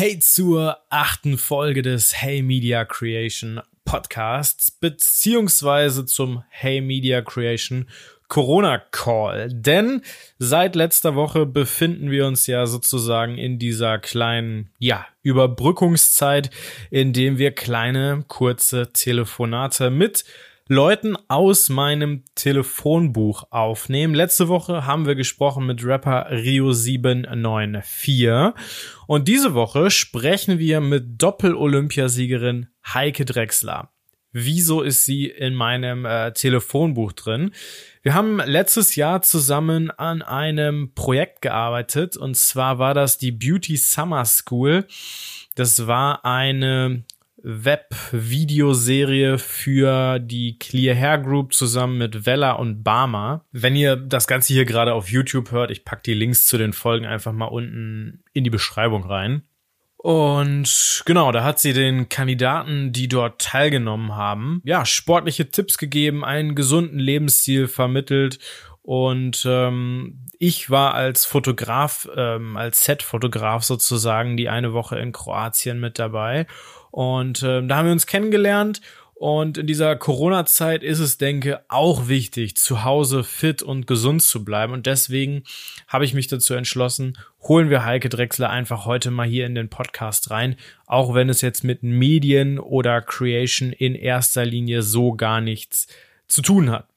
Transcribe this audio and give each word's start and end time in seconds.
Hey 0.00 0.18
zur 0.18 0.78
achten 0.88 1.36
Folge 1.36 1.82
des 1.82 2.22
Hey 2.22 2.40
Media 2.40 2.86
Creation 2.86 3.60
Podcasts, 3.84 4.70
beziehungsweise 4.70 6.06
zum 6.06 6.42
Hey 6.48 6.80
Media 6.80 7.20
Creation 7.20 7.86
Corona 8.26 8.78
Call. 8.78 9.50
Denn 9.52 10.00
seit 10.38 10.74
letzter 10.74 11.16
Woche 11.16 11.44
befinden 11.44 12.10
wir 12.10 12.26
uns 12.26 12.46
ja 12.46 12.64
sozusagen 12.64 13.36
in 13.36 13.58
dieser 13.58 13.98
kleinen, 13.98 14.70
ja, 14.78 15.06
Überbrückungszeit, 15.22 16.48
in 16.90 17.12
dem 17.12 17.36
wir 17.36 17.50
kleine, 17.50 18.24
kurze 18.26 18.94
Telefonate 18.94 19.90
mit 19.90 20.24
Leuten 20.72 21.16
aus 21.26 21.68
meinem 21.68 22.22
Telefonbuch 22.36 23.42
aufnehmen. 23.50 24.14
Letzte 24.14 24.46
Woche 24.46 24.86
haben 24.86 25.04
wir 25.04 25.16
gesprochen 25.16 25.66
mit 25.66 25.84
Rapper 25.84 26.30
Rio794 26.30 28.54
und 29.08 29.26
diese 29.26 29.54
Woche 29.54 29.90
sprechen 29.90 30.60
wir 30.60 30.80
mit 30.80 31.20
Doppel-Olympiasiegerin 31.20 32.68
Heike 32.86 33.24
Drexler. 33.24 33.90
Wieso 34.30 34.82
ist 34.82 35.04
sie 35.04 35.26
in 35.26 35.54
meinem 35.54 36.04
äh, 36.04 36.32
Telefonbuch 36.34 37.14
drin? 37.14 37.50
Wir 38.02 38.14
haben 38.14 38.38
letztes 38.38 38.94
Jahr 38.94 39.22
zusammen 39.22 39.90
an 39.90 40.22
einem 40.22 40.94
Projekt 40.94 41.42
gearbeitet 41.42 42.16
und 42.16 42.36
zwar 42.36 42.78
war 42.78 42.94
das 42.94 43.18
die 43.18 43.32
Beauty 43.32 43.76
Summer 43.76 44.24
School. 44.24 44.86
Das 45.56 45.88
war 45.88 46.24
eine 46.24 47.02
Web-Videoserie 47.42 49.38
für 49.38 50.18
die 50.18 50.58
Clear 50.58 50.94
Hair 50.94 51.18
Group 51.18 51.54
zusammen 51.54 51.98
mit 51.98 52.26
Vella 52.26 52.52
und 52.52 52.82
Barmer. 52.82 53.44
Wenn 53.52 53.76
ihr 53.76 53.96
das 53.96 54.26
Ganze 54.26 54.52
hier 54.52 54.64
gerade 54.64 54.94
auf 54.94 55.10
YouTube 55.10 55.50
hört, 55.50 55.70
ich 55.70 55.84
pack 55.84 56.02
die 56.02 56.14
Links 56.14 56.46
zu 56.46 56.58
den 56.58 56.72
Folgen 56.72 57.06
einfach 57.06 57.32
mal 57.32 57.46
unten 57.46 58.24
in 58.32 58.44
die 58.44 58.50
Beschreibung 58.50 59.04
rein. 59.04 59.42
Und 59.96 61.02
genau, 61.04 61.30
da 61.30 61.44
hat 61.44 61.58
sie 61.58 61.74
den 61.74 62.08
Kandidaten, 62.08 62.90
die 62.90 63.06
dort 63.06 63.38
teilgenommen 63.38 64.16
haben, 64.16 64.62
ja, 64.64 64.86
sportliche 64.86 65.50
Tipps 65.50 65.76
gegeben, 65.76 66.24
einen 66.24 66.54
gesunden 66.54 66.98
Lebensstil 66.98 67.68
vermittelt 67.68 68.38
und 68.82 69.44
ähm, 69.46 70.26
ich 70.38 70.70
war 70.70 70.94
als 70.94 71.26
Fotograf, 71.26 72.08
ähm, 72.16 72.56
als 72.56 72.84
Set-Fotograf 72.84 73.62
sozusagen 73.62 74.38
die 74.38 74.48
eine 74.48 74.72
Woche 74.72 74.98
in 74.98 75.12
Kroatien 75.12 75.80
mit 75.80 75.98
dabei 75.98 76.46
und 76.90 77.42
ähm, 77.42 77.68
da 77.68 77.76
haben 77.76 77.86
wir 77.86 77.92
uns 77.92 78.06
kennengelernt. 78.06 78.80
Und 79.20 79.58
in 79.58 79.66
dieser 79.66 79.96
Corona-Zeit 79.96 80.82
ist 80.82 80.98
es, 80.98 81.18
denke, 81.18 81.60
auch 81.68 82.08
wichtig, 82.08 82.56
zu 82.56 82.84
Hause 82.84 83.22
fit 83.22 83.62
und 83.62 83.86
gesund 83.86 84.22
zu 84.22 84.46
bleiben. 84.46 84.72
Und 84.72 84.86
deswegen 84.86 85.42
habe 85.88 86.06
ich 86.06 86.14
mich 86.14 86.26
dazu 86.28 86.54
entschlossen, 86.54 87.18
holen 87.42 87.68
wir 87.68 87.84
Heike 87.84 88.08
Drechsler 88.08 88.48
einfach 88.48 88.86
heute 88.86 89.10
mal 89.10 89.28
hier 89.28 89.44
in 89.44 89.54
den 89.54 89.68
Podcast 89.68 90.30
rein, 90.30 90.56
auch 90.86 91.12
wenn 91.12 91.28
es 91.28 91.42
jetzt 91.42 91.64
mit 91.64 91.82
Medien 91.82 92.58
oder 92.58 93.02
Creation 93.02 93.72
in 93.72 93.94
erster 93.94 94.46
Linie 94.46 94.80
so 94.80 95.12
gar 95.12 95.42
nichts 95.42 95.86
zu 96.26 96.40
tun 96.40 96.70
hat. 96.70 96.89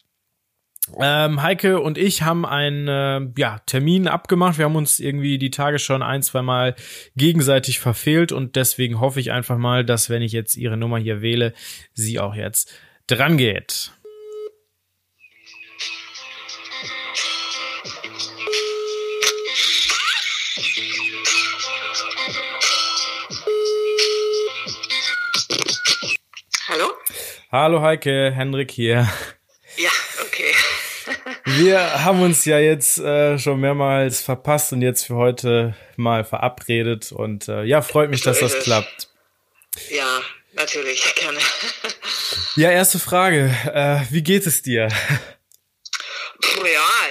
Ähm, 1.00 1.42
Heike 1.42 1.80
und 1.80 1.98
ich 1.98 2.24
haben 2.24 2.46
einen 2.46 2.88
äh, 2.90 3.22
ja, 3.38 3.60
Termin 3.66 4.08
abgemacht. 4.08 4.58
Wir 4.58 4.66
haben 4.66 4.76
uns 4.76 5.00
irgendwie 5.00 5.38
die 5.38 5.50
Tage 5.50 5.80
schon 5.80 6.04
ein, 6.04 6.22
zwei 6.22 6.42
Mal 6.42 6.76
gegenseitig 7.16 7.80
verfehlt 7.80 8.34
und 8.34 8.58
deswegen 8.58 9.00
hoffe 9.00 9.22
ich 9.22 9.32
einfach 9.32 9.58
mal, 9.58 9.86
dass 9.86 10.10
wenn 10.10 10.22
ich 10.22 10.34
jetzt 10.34 10.58
ihre 10.58 10.76
Nummer 10.76 10.98
hier 10.98 11.22
wähle, 11.22 11.54
sie 11.94 12.20
auch 12.20 12.36
jetzt 12.36 12.74
dran 13.08 13.38
geht. 13.38 13.92
Hallo? 26.68 26.92
Hallo 27.52 27.82
Heike, 27.82 28.32
Hendrik 28.32 28.72
hier. 28.72 29.08
Wir 31.58 32.04
haben 32.04 32.22
uns 32.22 32.46
ja 32.46 32.58
jetzt 32.58 32.98
äh, 33.00 33.38
schon 33.38 33.60
mehrmals 33.60 34.22
verpasst 34.22 34.74
und 34.74 34.82
jetzt 34.82 35.06
für 35.06 35.16
heute 35.16 35.76
mal 35.98 36.24
verabredet 36.24 37.12
und 37.12 37.48
äh, 37.48 37.64
ja, 37.64 37.82
freut 37.82 38.10
mich, 38.10 38.22
dass 38.22 38.40
das 38.40 38.58
klappt. 38.60 39.10
Ja, 39.90 40.22
natürlich, 40.54 41.16
gerne. 41.16 41.40
Ja, 42.56 42.70
erste 42.70 43.00
Frage. 43.00 43.56
Äh, 43.74 44.02
wie 44.12 44.22
geht 44.22 44.46
es 44.46 44.62
dir? 44.62 44.90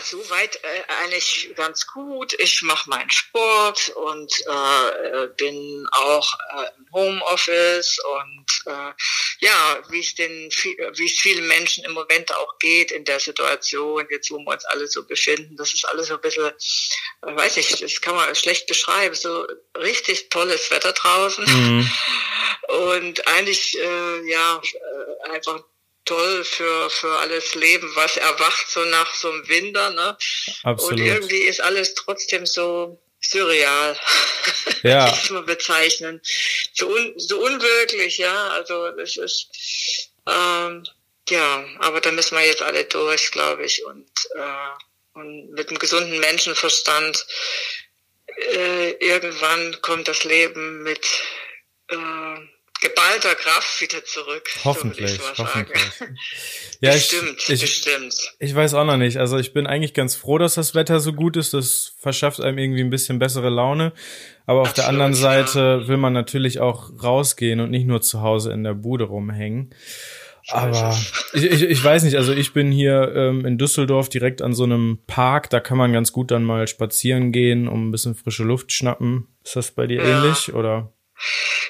Soweit 0.05 0.57
äh, 0.57 0.83
eigentlich 1.03 1.53
ganz 1.55 1.87
gut. 1.87 2.35
Ich 2.39 2.63
mache 2.63 2.89
meinen 2.91 3.11
Sport 3.11 3.91
und 3.91 4.33
äh, 4.47 5.27
bin 5.37 5.87
auch 5.93 6.29
äh, 6.57 6.67
im 6.79 6.87
Homeoffice 6.93 7.99
und 7.99 8.47
äh, 8.67 8.93
ja, 9.41 9.83
wie 9.89 10.01
es 10.01 10.15
den 10.15 10.51
wie 10.95 11.07
es 11.07 11.21
vielen 11.21 11.47
Menschen 11.47 11.85
im 11.85 11.93
Moment 11.93 12.33
auch 12.35 12.59
geht 12.59 12.93
in 12.93 13.05
der 13.05 13.21
Situation, 13.21 14.07
jetzt 14.11 14.31
wo 14.31 14.39
wir 14.39 14.53
uns 14.53 14.65
alle 14.67 14.87
so 14.87 15.05
befinden, 15.05 15.57
das 15.57 15.73
ist 15.73 15.85
alles 15.87 16.09
so 16.09 16.15
ein 16.15 16.21
bisschen, 16.21 16.47
äh, 16.47 17.37
weiß 17.37 17.57
ich, 17.59 17.81
das 17.81 18.01
kann 18.01 18.17
man 18.17 18.35
schlecht 18.35 18.67
beschreiben, 18.67 19.15
so 19.15 19.47
richtig 19.79 20.29
tolles 20.31 20.71
Wetter 20.71 20.93
draußen. 20.93 21.45
Mhm. 21.45 21.91
Und 22.69 23.27
eigentlich 23.27 23.79
äh, 23.79 24.31
ja 24.31 24.61
äh, 24.63 25.31
einfach 25.31 25.63
toll 26.05 26.45
für, 26.45 26.91
für 26.91 27.19
alles 27.19 27.55
Leben, 27.55 27.91
was 27.95 28.17
erwacht 28.17 28.69
so 28.69 28.85
nach 28.87 29.15
so 29.15 29.31
einem 29.31 29.49
Winter, 29.49 29.91
ne? 29.91 30.17
Absolut. 30.63 30.93
Und 30.93 31.07
irgendwie 31.07 31.43
ist 31.43 31.61
alles 31.61 31.95
trotzdem 31.95 32.47
so 32.47 33.01
surreal. 33.21 33.99
Ja. 34.83 35.09
das 35.09 35.31
man 35.31 35.47
bezeichnen. 35.47 36.21
So, 36.75 36.89
un, 36.89 37.15
so 37.17 37.39
unwirklich, 37.39 38.19
ja. 38.19 38.49
Also 38.49 38.91
das 38.91 39.17
ist 39.17 39.49
ähm, 40.27 40.85
ja, 41.29 41.65
aber 41.79 42.01
da 42.01 42.11
müssen 42.11 42.37
wir 42.37 42.47
jetzt 42.47 42.63
alle 42.63 42.85
durch, 42.85 43.31
glaube 43.31 43.65
ich. 43.65 43.85
Und, 43.85 44.11
äh, 44.35 45.19
und 45.19 45.53
mit 45.53 45.69
einem 45.69 45.79
gesunden 45.79 46.19
Menschenverstand 46.19 47.27
äh, 48.55 48.91
irgendwann 48.93 49.81
kommt 49.83 50.09
das 50.09 50.25
Leben 50.25 50.83
mit 50.83 51.07
äh, 51.89 51.97
geballter 52.83 53.35
Kraft 53.37 53.81
wieder 53.81 54.05
zurück. 54.05 54.49
Hoffentlich, 54.65 55.13
so 55.13 55.45
hoffentlich. 55.45 55.79
ja, 56.81 56.93
bestimmt, 56.93 57.49
ich, 57.49 57.61
bestimmt. 57.61 58.15
Ich 58.39 58.55
weiß 58.55 58.75
auch 58.75 58.85
noch 58.85 58.97
nicht. 58.97 59.17
Also 59.17 59.39
ich 59.39 59.53
bin 59.53 59.67
eigentlich 59.67 59.95
ganz 59.95 60.15
froh, 60.15 60.39
dass 60.39 60.55
das 60.55 60.75
Wetter 60.75 61.01
so 61.01 61.13
gut 61.13 61.37
ist. 61.37 61.55
Das 61.55 61.95
verschafft 61.99 62.41
einem 62.41 62.59
irgendwie 62.59 62.83
ein 62.83 62.91
bisschen 62.91 63.19
bessere 63.19 63.49
Laune. 63.49 63.93
Aber 64.47 64.63
auf 64.63 64.71
Absolut, 64.71 64.79
der 64.79 64.89
anderen 64.89 65.15
Seite 65.15 65.81
ja. 65.83 65.89
will 65.89 65.97
man 65.97 66.13
natürlich 66.13 66.61
auch 66.61 66.91
rausgehen 67.03 67.61
und 67.61 67.71
nicht 67.71 67.87
nur 67.87 68.03
zu 68.03 68.21
Hause 68.21 68.53
in 68.53 68.65
der 68.65 68.75
Bude 68.75 69.05
rumhängen. 69.05 69.75
Aber 70.49 70.97
ich, 71.33 71.45
ich, 71.45 71.63
ich 71.63 71.85
weiß 71.85 72.03
nicht, 72.03 72.17
also 72.17 72.33
ich 72.33 72.53
bin 72.53 72.73
hier 72.73 73.13
ähm, 73.15 73.47
in 73.47 73.59
Düsseldorf 73.59 74.09
direkt 74.09 74.43
an 74.43 74.55
so 74.55 74.65
einem 74.65 74.99
Park, 75.07 75.51
da 75.51 75.61
kann 75.61 75.79
man 75.79 75.93
ganz 75.93 76.13
gut 76.13 76.31
dann 76.31 76.43
mal 76.43 76.67
spazieren 76.67 77.33
gehen, 77.33 77.69
um 77.69 77.89
ein 77.89 77.91
bisschen 77.93 78.15
frische 78.15 78.43
Luft 78.43 78.73
schnappen. 78.73 79.29
Ist 79.45 79.57
das 79.57 79.71
bei 79.71 79.87
dir 79.87 80.03
ja. 80.03 80.19
ähnlich 80.19 80.53
oder? 80.53 80.93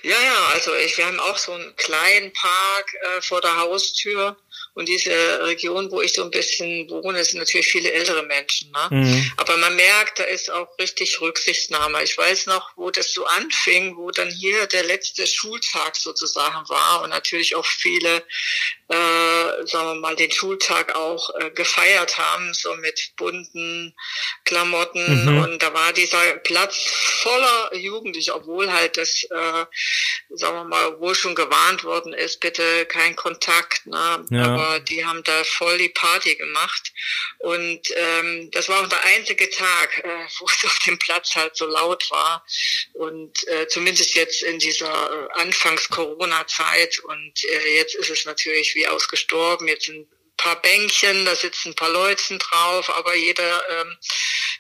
Ja, 0.03 0.17
ja, 0.21 0.49
also 0.55 0.75
ich, 0.75 0.97
wir 0.99 1.07
haben 1.07 1.21
auch 1.21 1.37
so 1.37 1.53
einen 1.53 1.77
kleinen 1.77 2.33
Park 2.33 2.95
äh, 2.95 3.23
vor 3.23 3.41
der 3.41 3.57
Haustür 3.57 4.37
und 4.75 4.89
diese 4.89 5.13
Region, 5.45 5.91
wo 5.91 6.01
ich 6.01 6.15
so 6.15 6.23
ein 6.23 6.31
bisschen 6.31 6.89
wohne, 6.89 7.23
sind 7.25 7.39
natürlich 7.39 7.67
viele 7.67 7.93
ältere 7.93 8.23
Menschen. 8.23 8.71
Ne? 8.71 8.89
Mhm. 8.91 9.33
Aber 9.37 9.59
man 9.59 9.77
merkt, 9.77 10.19
da 10.19 10.25
ist 10.25 10.51
auch 10.51 10.79
richtig 10.79 11.21
Rücksichtnahme. 11.21 12.03
Ich 12.03 12.17
weiß 12.17 12.47
noch, 12.47 12.71
wo 12.77 12.91
das 12.91 13.13
so 13.13 13.27
anfing, 13.27 13.97
wo 13.99 14.11
dann 14.11 14.31
hier 14.31 14.67
der 14.67 14.85
letzte 14.85 15.27
Schultag 15.27 15.97
sozusagen 15.97 16.67
war 16.71 17.03
und 17.03 17.11
natürlich 17.11 17.55
auch 17.55 17.67
viele, 17.67 18.25
äh, 18.89 19.67
sagen 19.67 19.89
wir 19.89 19.95
mal, 19.97 20.17
den 20.17 20.31
Schultag 20.31 20.95
auch 20.95 21.35
äh, 21.39 21.51
gefeiert 21.51 22.17
haben, 22.17 22.55
so 22.55 22.75
mit 22.77 23.13
bunten 23.19 23.95
Klamotten. 24.47 25.25
Mhm. 25.25 25.43
Und 25.43 25.63
da 25.63 25.75
war 25.75 25.93
dieser 25.93 26.37
Platz 26.39 26.77
voller 27.21 27.75
Jugendliche, 27.77 28.35
obwohl 28.35 28.73
halt 28.73 28.97
das, 28.97 29.23
äh, 29.25 29.67
sagen 30.31 30.57
wir 30.57 30.65
mal, 30.65 30.99
wohl 30.99 31.15
schon 31.15 31.35
gewarnt 31.35 31.85
worden 31.85 32.15
ist, 32.15 32.41
bitte 32.41 32.87
kein 32.87 33.17
Kontakt. 33.17 33.85
Ne? 33.87 34.25
Ja. 34.31 34.45
Aber 34.45 34.62
aber 34.63 34.81
die 34.81 35.05
haben 35.05 35.23
da 35.25 35.45
voll 35.45 35.79
die 35.79 35.89
Party 35.89 36.35
gemacht. 36.37 36.93
Und 37.39 37.81
ähm, 37.95 38.51
das 38.53 38.69
war 38.69 38.83
auch 38.83 38.89
der 38.89 39.05
einzige 39.05 39.49
Tag, 39.51 39.99
äh, 40.05 40.09
wo 40.39 40.47
es 40.47 40.65
auf 40.65 40.79
dem 40.87 40.99
Platz 40.99 41.35
halt 41.35 41.57
so 41.57 41.67
laut 41.67 42.11
war. 42.11 42.45
Und 42.95 43.47
äh, 43.49 43.67
zumindest 43.69 44.15
jetzt 44.15 44.43
in 44.43 44.59
dieser 44.59 45.29
äh, 45.29 45.41
Anfangs-Corona-Zeit. 45.41 47.01
Und 47.01 47.45
äh, 47.45 47.77
jetzt 47.77 47.95
ist 47.95 48.11
es 48.11 48.25
natürlich 48.25 48.75
wie 48.75 48.87
ausgestorben. 48.87 49.69
Jetzt 49.69 49.87
sind 49.87 50.09
paar 50.43 50.61
Bänkchen, 50.61 51.25
da 51.25 51.37
sitzen 51.37 51.71
ein 51.71 51.75
paar 51.77 51.91
Leute 51.91 52.37
drauf, 52.39 52.91
aber 52.91 53.15
jeder 53.15 53.63
ähm, 53.71 53.97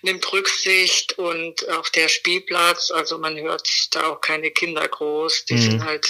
nimmt 0.02 0.32
Rücksicht 0.32 1.18
und 1.18 1.68
auch 1.70 1.88
der 1.88 2.08
Spielplatz, 2.08 2.90
also 2.90 3.18
man 3.18 3.36
hört 3.36 3.68
da 3.90 4.06
auch 4.06 4.20
keine 4.20 4.50
Kinder 4.52 4.86
groß, 4.86 5.46
die 5.46 5.54
mhm. 5.54 5.62
sind 5.62 5.84
halt 5.84 6.06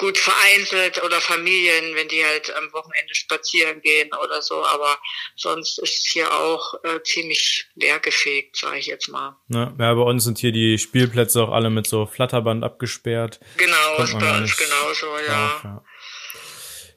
gut 0.00 0.16
vereinzelt 0.16 1.04
oder 1.04 1.20
Familien, 1.20 1.94
wenn 1.94 2.08
die 2.08 2.24
halt 2.24 2.52
am 2.56 2.72
Wochenende 2.72 3.14
spazieren 3.14 3.80
gehen 3.82 4.08
oder 4.24 4.40
so, 4.40 4.64
aber 4.64 4.96
sonst 5.36 5.78
ist 5.78 6.08
hier 6.10 6.32
auch 6.32 6.74
äh, 6.82 7.02
ziemlich 7.04 7.66
leergefegt, 7.74 8.56
sage 8.56 8.78
ich 8.78 8.86
jetzt 8.86 9.08
mal. 9.08 9.36
Ja, 9.48 9.74
ja, 9.78 9.94
bei 9.94 10.02
uns 10.02 10.24
sind 10.24 10.38
hier 10.38 10.52
die 10.52 10.78
Spielplätze 10.78 11.42
auch 11.42 11.50
alle 11.50 11.68
mit 11.68 11.86
so 11.86 12.06
Flatterband 12.06 12.64
abgesperrt. 12.64 13.40
Genau, 13.58 14.02
ist 14.02 14.18
bei 14.18 14.38
uns 14.38 14.56
genauso, 14.56 15.06
ja. 15.28 15.60
ja. 15.62 15.84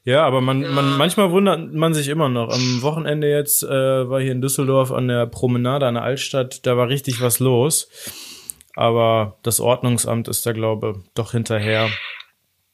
Ja, 0.06 0.26
aber 0.26 0.42
man, 0.42 0.62
ja. 0.62 0.70
man 0.70 0.98
manchmal 0.98 1.32
wundert 1.32 1.74
man 1.74 1.94
sich 1.94 2.10
immer 2.10 2.28
noch. 2.28 2.54
Am 2.54 2.82
Wochenende 2.82 3.30
jetzt 3.30 3.64
äh, 3.64 4.10
war 4.10 4.20
hier 4.20 4.34
in 4.34 4.42
Düsseldorf 4.42 4.92
an 4.92 5.08
der 5.08 5.28
Promenade 5.28 5.88
an 5.88 5.94
der 5.94 6.04
Altstadt, 6.04 6.66
da 6.66 6.76
war 6.76 6.90
richtig 6.90 7.22
was 7.22 7.40
los. 7.40 7.90
Aber 8.76 9.38
das 9.44 9.60
Ordnungsamt 9.60 10.28
ist 10.28 10.46
da, 10.46 10.52
glaube 10.52 11.04
doch 11.14 11.32
hinterher. 11.32 11.90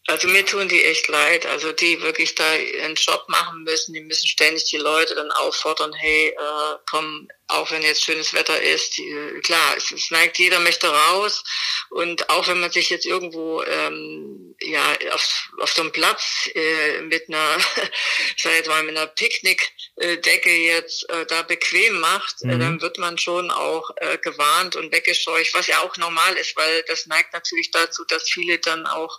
Also 0.10 0.28
mir 0.28 0.44
tun 0.44 0.68
die 0.68 0.84
echt 0.84 1.08
leid. 1.08 1.46
Also 1.46 1.72
die 1.72 2.02
wirklich 2.02 2.34
da 2.34 2.56
ihren 2.56 2.96
Job 2.96 3.26
machen 3.28 3.64
müssen, 3.64 3.94
die 3.94 4.02
müssen 4.02 4.28
ständig 4.28 4.66
die 4.66 4.78
Leute 4.78 5.14
dann 5.14 5.32
auffordern, 5.32 5.94
hey, 5.94 6.30
äh, 6.30 6.78
komm, 6.90 7.28
auch 7.50 7.72
wenn 7.72 7.82
jetzt 7.82 8.04
schönes 8.04 8.34
Wetter 8.34 8.62
ist, 8.62 9.02
klar, 9.44 9.76
es, 9.76 9.92
es, 9.92 10.12
neigt 10.12 10.38
jeder 10.38 10.60
möchte 10.60 10.88
raus 10.88 11.44
und 11.90 12.30
auch 12.30 12.48
wenn 12.48 12.60
man 12.60 12.72
sich 12.72 12.90
jetzt 12.90 13.06
irgendwo 13.06 13.64
ähm, 13.64 14.56
ja 14.62 14.96
auf, 15.12 15.50
auf 15.60 15.72
so 15.72 15.82
einem 15.82 15.92
Platz 15.92 16.50
äh, 16.54 17.02
mit 17.02 17.28
einer, 17.28 17.58
sag 18.38 18.54
jetzt 18.54 18.68
mal 18.68 18.84
mit 18.84 18.96
einer 18.96 19.08
Picknickdecke 19.08 20.52
jetzt 20.52 21.10
äh, 21.10 21.26
da 21.26 21.42
bequem 21.42 22.00
macht, 22.00 22.44
mhm. 22.44 22.52
äh, 22.52 22.60
dann 22.60 22.82
wird 22.82 23.00
man 23.00 23.18
schon 23.18 23.50
auch 23.50 23.90
äh, 23.98 24.18
gewarnt 24.20 24.76
und 24.76 24.92
weggescheucht, 24.92 25.54
was 25.56 25.68
ja 25.68 25.80
auch 25.80 25.98
normal 25.98 26.36
ist, 26.38 26.56
weil 26.56 26.84
das 26.84 27.08
neigt 27.08 27.34
natürlich 27.34 27.72
dazu, 27.72 28.06
dass 28.06 28.30
viele 28.30 28.60
dann 28.60 28.86
auch 28.86 29.18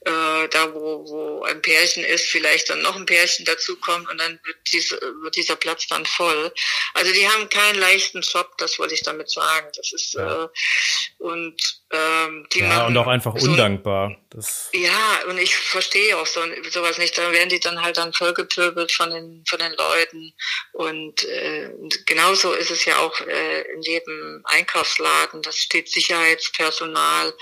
äh, 0.00 0.48
da, 0.48 0.74
wo, 0.74 1.04
wo 1.08 1.42
ein 1.44 1.62
Pärchen 1.62 2.04
ist, 2.04 2.26
vielleicht 2.26 2.70
dann 2.70 2.82
noch 2.82 2.96
ein 2.96 3.06
Pärchen 3.06 3.44
dazukommt 3.44 4.08
und 4.10 4.18
dann 4.18 4.40
wird, 4.44 4.56
diese, 4.72 5.00
wird 5.22 5.36
dieser 5.36 5.56
Platz 5.56 5.86
dann 5.86 6.04
voll. 6.06 6.52
Also 6.94 7.12
die 7.12 7.28
haben 7.28 7.48
kein 7.48 7.67
keinen 7.68 7.80
leichten 7.80 8.20
Job, 8.20 8.56
das 8.58 8.78
wollte 8.78 8.94
ich 8.94 9.02
damit 9.02 9.30
sagen. 9.30 9.68
Das 9.76 9.92
ist 9.92 10.14
ja. 10.14 10.44
äh, 10.44 10.48
und 11.18 11.56
ähm, 11.90 12.46
die 12.52 12.60
ja 12.60 12.86
und 12.86 12.96
auch 12.96 13.06
einfach 13.06 13.36
so 13.36 13.50
undankbar. 13.50 14.16
Das 14.30 14.68
ja 14.72 15.20
und 15.28 15.38
ich 15.38 15.56
verstehe 15.56 16.16
auch 16.16 16.26
so 16.26 16.40
sowas 16.70 16.98
nicht. 16.98 17.16
Da 17.16 17.30
werden 17.32 17.48
die 17.48 17.60
dann 17.60 17.80
halt 17.82 17.96
dann 17.96 18.12
vollgepöbelt 18.12 18.92
von 18.92 19.10
den 19.10 19.44
von 19.48 19.58
den 19.58 19.72
Leuten 19.72 20.32
und 20.72 21.24
äh, 21.24 21.70
genauso 22.06 22.52
ist 22.52 22.70
es 22.70 22.84
ja 22.84 22.98
auch 22.98 23.20
äh, 23.20 23.62
in 23.72 23.82
jedem 23.82 24.42
Einkaufsladen. 24.44 25.42
Das 25.42 25.56
steht 25.56 25.90
Sicherheitspersonal 25.90 27.34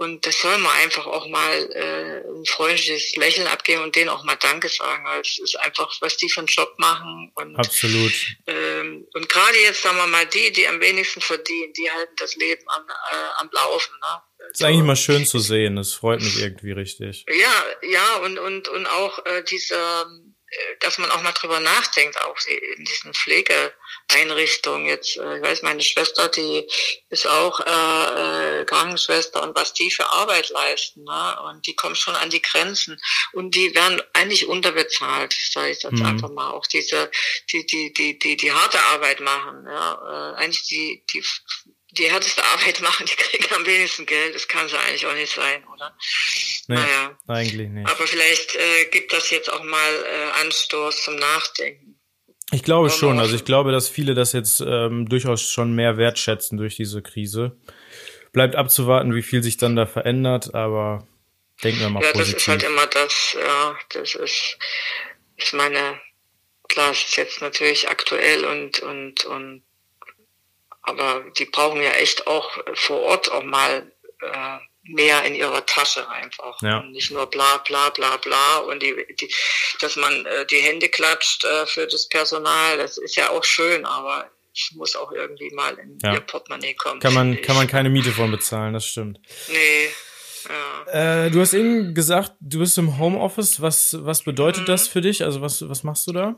und 0.00 0.24
das 0.26 0.40
soll 0.40 0.56
man 0.56 0.72
einfach 0.78 1.06
auch 1.06 1.28
mal 1.28 1.70
äh, 1.74 2.26
ein 2.26 2.46
freundliches 2.46 3.16
Lächeln 3.16 3.46
abgeben 3.46 3.82
und 3.82 3.94
denen 3.94 4.08
auch 4.08 4.24
mal 4.24 4.36
Danke 4.36 4.70
sagen. 4.70 5.06
Also 5.06 5.20
es 5.20 5.38
ist 5.40 5.56
einfach, 5.56 5.94
was 6.00 6.16
die 6.16 6.30
für 6.30 6.40
einen 6.40 6.46
Job 6.46 6.74
machen. 6.78 7.30
Und, 7.34 7.54
Absolut. 7.56 8.14
Ähm, 8.46 9.06
und 9.12 9.28
gerade 9.28 9.58
jetzt, 9.58 9.82
sagen 9.82 9.98
wir 9.98 10.06
mal, 10.06 10.24
die, 10.24 10.52
die 10.52 10.66
am 10.66 10.80
wenigsten 10.80 11.20
verdienen, 11.20 11.74
die 11.74 11.90
halten 11.90 12.14
das 12.16 12.34
Leben 12.36 12.62
am, 12.68 12.88
äh, 12.88 13.40
am 13.40 13.50
Laufen. 13.52 13.92
Ne? 14.00 14.22
ist 14.50 14.62
eigentlich 14.62 14.86
mal 14.86 14.96
schön 14.96 15.26
zu 15.26 15.38
sehen. 15.38 15.76
Das 15.76 15.92
freut 15.92 16.22
mich 16.22 16.40
irgendwie 16.40 16.72
richtig. 16.72 17.26
Ja, 17.28 17.64
ja, 17.90 18.16
und, 18.24 18.38
und, 18.38 18.68
und 18.68 18.86
auch 18.86 19.26
äh, 19.26 19.44
diese 19.44 19.76
dass 20.80 20.98
man 20.98 21.10
auch 21.10 21.22
mal 21.22 21.32
drüber 21.32 21.60
nachdenkt, 21.60 22.20
auch 22.22 22.36
in 22.46 22.84
diesen 22.84 23.14
Pflegeeinrichtungen. 23.14 24.86
Jetzt, 24.86 25.16
äh, 25.16 25.36
ich 25.36 25.42
weiß, 25.42 25.62
meine 25.62 25.82
Schwester, 25.82 26.28
die 26.28 26.68
ist 27.08 27.26
auch 27.26 27.60
äh, 27.60 28.60
äh, 28.60 28.64
Krankenschwester 28.64 29.42
und 29.42 29.54
was 29.54 29.72
die 29.74 29.90
für 29.90 30.10
Arbeit 30.10 30.48
leisten, 30.50 31.04
ne? 31.04 31.42
und 31.44 31.66
die 31.66 31.76
kommen 31.76 31.94
schon 31.94 32.16
an 32.16 32.30
die 32.30 32.42
Grenzen 32.42 33.00
und 33.32 33.54
die 33.54 33.74
werden 33.74 34.02
eigentlich 34.12 34.46
unterbezahlt, 34.46 35.36
sage 35.52 35.70
ich 35.70 35.82
jetzt 35.82 35.92
mhm. 35.92 36.06
einfach 36.06 36.30
mal. 36.30 36.50
Auch 36.50 36.66
diese, 36.66 37.10
die, 37.52 37.64
die, 37.66 37.92
die, 37.92 38.18
die, 38.18 38.36
die 38.36 38.52
harte 38.52 38.80
Arbeit 38.80 39.20
machen, 39.20 39.66
ja, 39.66 40.32
äh, 40.34 40.36
eigentlich 40.36 40.66
die, 40.66 41.04
die 41.12 41.24
die 42.00 42.10
härteste 42.10 42.42
Arbeit 42.44 42.80
machen, 42.80 43.06
die 43.06 43.14
kriegen 43.14 43.54
am 43.54 43.66
wenigsten 43.66 44.06
Geld. 44.06 44.34
Das 44.34 44.48
kann 44.48 44.66
es 44.66 44.74
eigentlich 44.74 45.06
auch 45.06 45.14
nicht 45.14 45.32
sein, 45.32 45.62
oder? 45.72 45.94
Nee, 46.66 46.76
naja. 46.76 47.18
eigentlich 47.28 47.68
nicht. 47.68 47.88
Aber 47.88 48.06
vielleicht 48.06 48.56
äh, 48.56 48.86
gibt 48.90 49.12
das 49.12 49.30
jetzt 49.30 49.52
auch 49.52 49.62
mal 49.62 49.94
äh, 49.94 50.40
Anstoß 50.42 51.04
zum 51.04 51.16
Nachdenken. 51.16 51.96
Ich 52.52 52.62
glaube 52.64 52.90
schon. 52.90 53.20
Also 53.20 53.36
ich 53.36 53.44
glaube, 53.44 53.70
dass 53.70 53.88
viele 53.88 54.14
das 54.14 54.32
jetzt 54.32 54.60
ähm, 54.60 55.08
durchaus 55.08 55.42
schon 55.42 55.74
mehr 55.74 55.96
wertschätzen 55.98 56.58
durch 56.58 56.76
diese 56.76 57.02
Krise. 57.02 57.56
Bleibt 58.32 58.56
abzuwarten, 58.56 59.14
wie 59.14 59.22
viel 59.22 59.42
sich 59.42 59.56
dann 59.56 59.76
da 59.76 59.86
verändert, 59.86 60.54
aber 60.54 61.06
denken 61.62 61.80
wir 61.80 61.90
mal 61.90 62.02
ja, 62.02 62.12
positiv. 62.12 62.34
das 62.34 62.42
ist 62.42 62.48
halt 62.48 62.62
immer 62.62 62.86
das, 62.86 63.36
ja, 63.38 63.76
das 63.90 64.14
ist, 64.14 64.58
ich 65.36 65.52
meine, 65.52 66.00
klar, 66.68 66.90
es 66.90 67.02
ist 67.02 67.16
jetzt 67.16 67.40
natürlich 67.40 67.88
aktuell 67.88 68.44
und, 68.44 68.80
und, 68.80 69.24
und 69.24 69.62
aber 70.90 71.24
die 71.38 71.46
brauchen 71.46 71.80
ja 71.80 71.90
echt 71.92 72.26
auch 72.26 72.50
vor 72.74 73.00
Ort 73.02 73.30
auch 73.32 73.42
mal 73.42 73.90
äh, 74.20 74.58
mehr 74.82 75.24
in 75.24 75.34
ihrer 75.34 75.64
Tasche 75.66 76.08
einfach. 76.08 76.60
Ja. 76.62 76.78
Und 76.78 76.92
nicht 76.92 77.10
nur 77.10 77.26
bla 77.26 77.58
bla 77.58 77.90
bla 77.90 78.16
bla 78.16 78.58
und 78.58 78.82
die, 78.82 78.94
die 79.20 79.32
dass 79.80 79.96
man 79.96 80.26
äh, 80.26 80.46
die 80.46 80.58
Hände 80.58 80.88
klatscht 80.88 81.44
äh, 81.44 81.66
für 81.66 81.86
das 81.86 82.08
Personal, 82.08 82.78
das 82.78 82.98
ist 82.98 83.16
ja 83.16 83.30
auch 83.30 83.44
schön, 83.44 83.84
aber 83.84 84.30
es 84.54 84.72
muss 84.74 84.96
auch 84.96 85.12
irgendwie 85.12 85.50
mal 85.50 85.78
in 85.78 85.98
ja. 86.02 86.14
ihr 86.14 86.20
Portemonnaie 86.20 86.74
kommen. 86.74 87.00
Kann 87.00 87.14
man, 87.14 87.40
kann 87.40 87.56
man 87.56 87.66
keine 87.68 87.88
Miete 87.88 88.10
von 88.10 88.30
bezahlen, 88.30 88.74
das 88.74 88.86
stimmt. 88.86 89.20
Nee. 89.48 89.90
Ja. 90.48 91.24
Äh, 91.26 91.30
du 91.30 91.40
hast 91.40 91.52
eben 91.52 91.94
gesagt, 91.94 92.32
du 92.40 92.60
bist 92.60 92.78
im 92.78 92.98
Homeoffice. 92.98 93.60
Was, 93.60 93.96
was 94.00 94.22
bedeutet 94.22 94.62
mhm. 94.62 94.66
das 94.66 94.88
für 94.88 95.00
dich? 95.00 95.22
Also 95.22 95.40
was, 95.40 95.68
was 95.68 95.82
machst 95.82 96.06
du 96.06 96.12
da? 96.12 96.36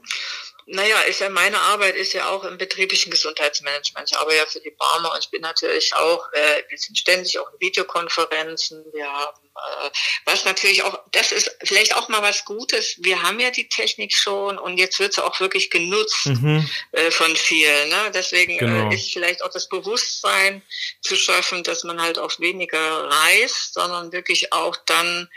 Naja, 0.67 1.00
ist 1.03 1.20
ja 1.20 1.29
meine 1.29 1.61
Arbeit 1.61 1.97
ist 1.97 2.12
ja 2.12 2.29
auch 2.29 2.44
im 2.44 2.56
betrieblichen 2.56 3.11
Gesundheitsmanagement. 3.11 4.11
Ich 4.11 4.17
arbeite 4.17 4.37
ja 4.37 4.47
für 4.47 4.61
die 4.61 4.70
Barmer 4.70 5.12
und 5.12 5.19
ich 5.25 5.31
bin 5.31 5.43
natürlich 5.43 5.94
auch, 5.94 6.32
äh, 6.32 6.62
wir 6.69 6.79
sind 6.79 6.97
ständig 6.97 7.38
auch 7.38 7.53
in 7.53 7.61
Videokonferenzen. 7.61 8.85
Wir 8.93 9.06
haben, 9.06 9.41
äh, 9.55 9.91
was 10.25 10.44
natürlich 10.44 10.82
auch, 10.82 11.00
das 11.11 11.32
ist 11.32 11.56
vielleicht 11.64 11.97
auch 11.97 12.09
mal 12.09 12.23
was 12.23 12.44
Gutes. 12.44 12.97
Wir 12.99 13.23
haben 13.23 13.41
ja 13.41 13.50
die 13.50 13.69
Technik 13.69 14.14
schon 14.14 14.59
und 14.59 14.79
jetzt 14.79 15.00
wird 15.00 15.14
sie 15.14 15.25
auch 15.25 15.41
wirklich 15.41 15.70
genutzt 15.70 16.26
mhm. 16.26 16.69
äh, 16.93 17.11
von 17.11 17.35
vielen. 17.35 17.88
Ne? 17.88 18.11
Deswegen 18.15 18.53
äh, 18.53 18.58
genau. 18.58 18.91
äh, 18.91 18.94
ist 18.94 19.12
vielleicht 19.12 19.43
auch 19.43 19.50
das 19.50 19.69
Bewusstsein 19.69 20.62
zu 21.00 21.17
schaffen, 21.17 21.65
dass 21.65 21.82
man 21.85 22.00
halt 22.00 22.19
auch 22.19 22.38
weniger 22.38 23.11
reist, 23.11 23.75
sondern 23.75 24.12
wirklich 24.12 24.53
auch 24.53 24.76
dann, 24.87 25.29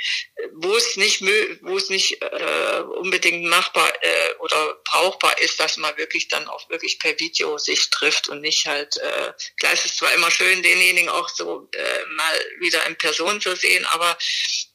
wo 0.54 0.75
es 0.75 0.98
nicht, 0.98 1.21
wo 1.62 1.78
es 1.78 1.89
nicht 1.89 2.21
äh, 2.21 2.81
unbedingt 3.00 3.45
machbar 3.45 3.92
äh, 4.01 4.33
oder 4.39 4.75
braucht 4.86 5.15
brauchbar 5.16 5.42
ist, 5.42 5.60
dass 5.60 5.78
man 5.78 5.96
wirklich 5.98 6.28
dann 6.28 6.48
auch 6.48 6.70
wirklich 6.70 7.00
per 7.00 7.18
Video 7.20 7.58
sich 7.58 7.90
trifft 7.90 8.28
und 8.30 8.42
nicht 8.42 8.66
halt, 8.66 8.98
äh, 8.98 9.34
klar 9.58 9.74
ist 9.74 9.86
es 9.86 9.98
zwar 9.98 10.14
immer 10.14 10.32
schön, 10.32 10.64
denjenigen 10.64 11.10
auch 11.10 11.30
so 11.30 11.68
äh, 11.74 12.06
mal 12.16 12.40
wieder 12.60 12.86
in 12.86 12.96
Person 12.98 13.42
zu 13.42 13.56
sehen, 13.56 13.86
aber 13.86 14.18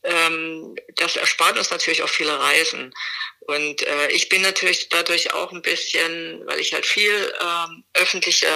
ähm, 0.02 0.74
das 0.96 1.16
erspart 1.16 1.58
uns 1.58 1.70
natürlich 1.70 2.02
auch 2.02 2.08
viele 2.08 2.38
Reisen. 2.38 2.92
Und 3.40 3.82
äh, 3.82 4.10
ich 4.10 4.28
bin 4.28 4.42
natürlich 4.42 4.90
dadurch 4.90 5.32
auch 5.32 5.50
ein 5.50 5.62
bisschen, 5.62 6.46
weil 6.46 6.60
ich 6.60 6.72
halt 6.72 6.86
viel 6.86 7.32
ähm, 7.40 7.84
öffentliche 7.94 8.46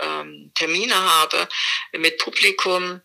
ähm, 0.00 0.50
Termine 0.54 0.94
habe 0.94 1.46
mit 1.92 2.18
Publikum, 2.18 3.00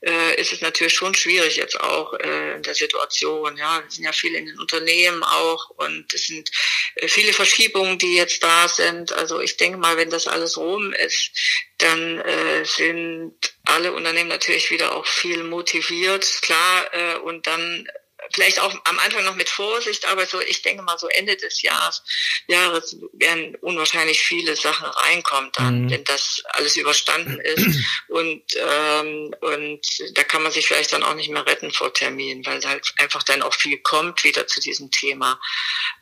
äh, 0.00 0.40
ist 0.40 0.52
es 0.52 0.60
natürlich 0.60 0.94
schon 0.94 1.14
schwierig 1.14 1.56
jetzt 1.56 1.78
auch 1.80 2.14
äh, 2.14 2.54
in 2.54 2.62
der 2.62 2.74
Situation. 2.74 3.56
Ja, 3.56 3.82
es 3.86 3.96
sind 3.96 4.04
ja 4.04 4.12
viele 4.12 4.38
in 4.38 4.46
den 4.46 4.58
Unternehmen 4.58 5.22
auch 5.22 5.70
und 5.70 6.14
es 6.14 6.28
sind 6.28 6.50
äh, 6.94 7.08
viele 7.08 7.32
Verschiebungen, 7.32 7.98
die 7.98 8.16
jetzt 8.16 8.42
da 8.42 8.68
sind. 8.68 9.12
Also 9.12 9.40
ich 9.40 9.56
denke 9.56 9.78
mal, 9.78 9.96
wenn 9.96 10.10
das 10.10 10.26
alles 10.26 10.56
rum 10.56 10.92
ist, 10.92 11.30
dann 11.78 12.20
äh, 12.20 12.64
sind 12.64 13.55
alle 13.66 13.92
Unternehmen 13.92 14.28
natürlich 14.28 14.70
wieder 14.70 14.94
auch 14.94 15.06
viel 15.06 15.44
motiviert, 15.44 16.24
klar, 16.42 16.94
äh, 16.94 17.18
und 17.18 17.46
dann 17.46 17.86
vielleicht 18.32 18.60
auch 18.60 18.74
am 18.84 18.98
Anfang 18.98 19.24
noch 19.24 19.34
mit 19.34 19.48
Vorsicht, 19.48 20.06
aber 20.08 20.26
so, 20.26 20.40
ich 20.40 20.62
denke 20.62 20.82
mal, 20.82 20.98
so 20.98 21.08
Ende 21.08 21.36
des 21.36 21.62
Jahres, 21.62 22.02
Jahres 22.48 22.96
werden 23.12 23.54
unwahrscheinlich 23.56 24.20
viele 24.20 24.56
Sachen 24.56 24.88
reinkommen 24.88 25.50
dann, 25.54 25.82
mhm. 25.82 25.90
wenn 25.90 26.04
das 26.04 26.42
alles 26.50 26.76
überstanden 26.76 27.40
ist. 27.40 27.66
Und, 28.08 28.42
ähm, 28.56 29.34
und 29.40 29.80
da 30.14 30.24
kann 30.24 30.42
man 30.42 30.52
sich 30.52 30.66
vielleicht 30.66 30.92
dann 30.92 31.02
auch 31.02 31.14
nicht 31.14 31.28
mehr 31.28 31.44
retten 31.44 31.70
vor 31.70 31.92
Terminen, 31.92 32.46
weil 32.46 32.64
halt 32.64 32.94
einfach 32.98 33.22
dann 33.22 33.42
auch 33.42 33.52
viel 33.52 33.78
kommt 33.78 34.24
wieder 34.24 34.46
zu 34.46 34.60
diesem 34.60 34.90
Thema. 34.90 35.38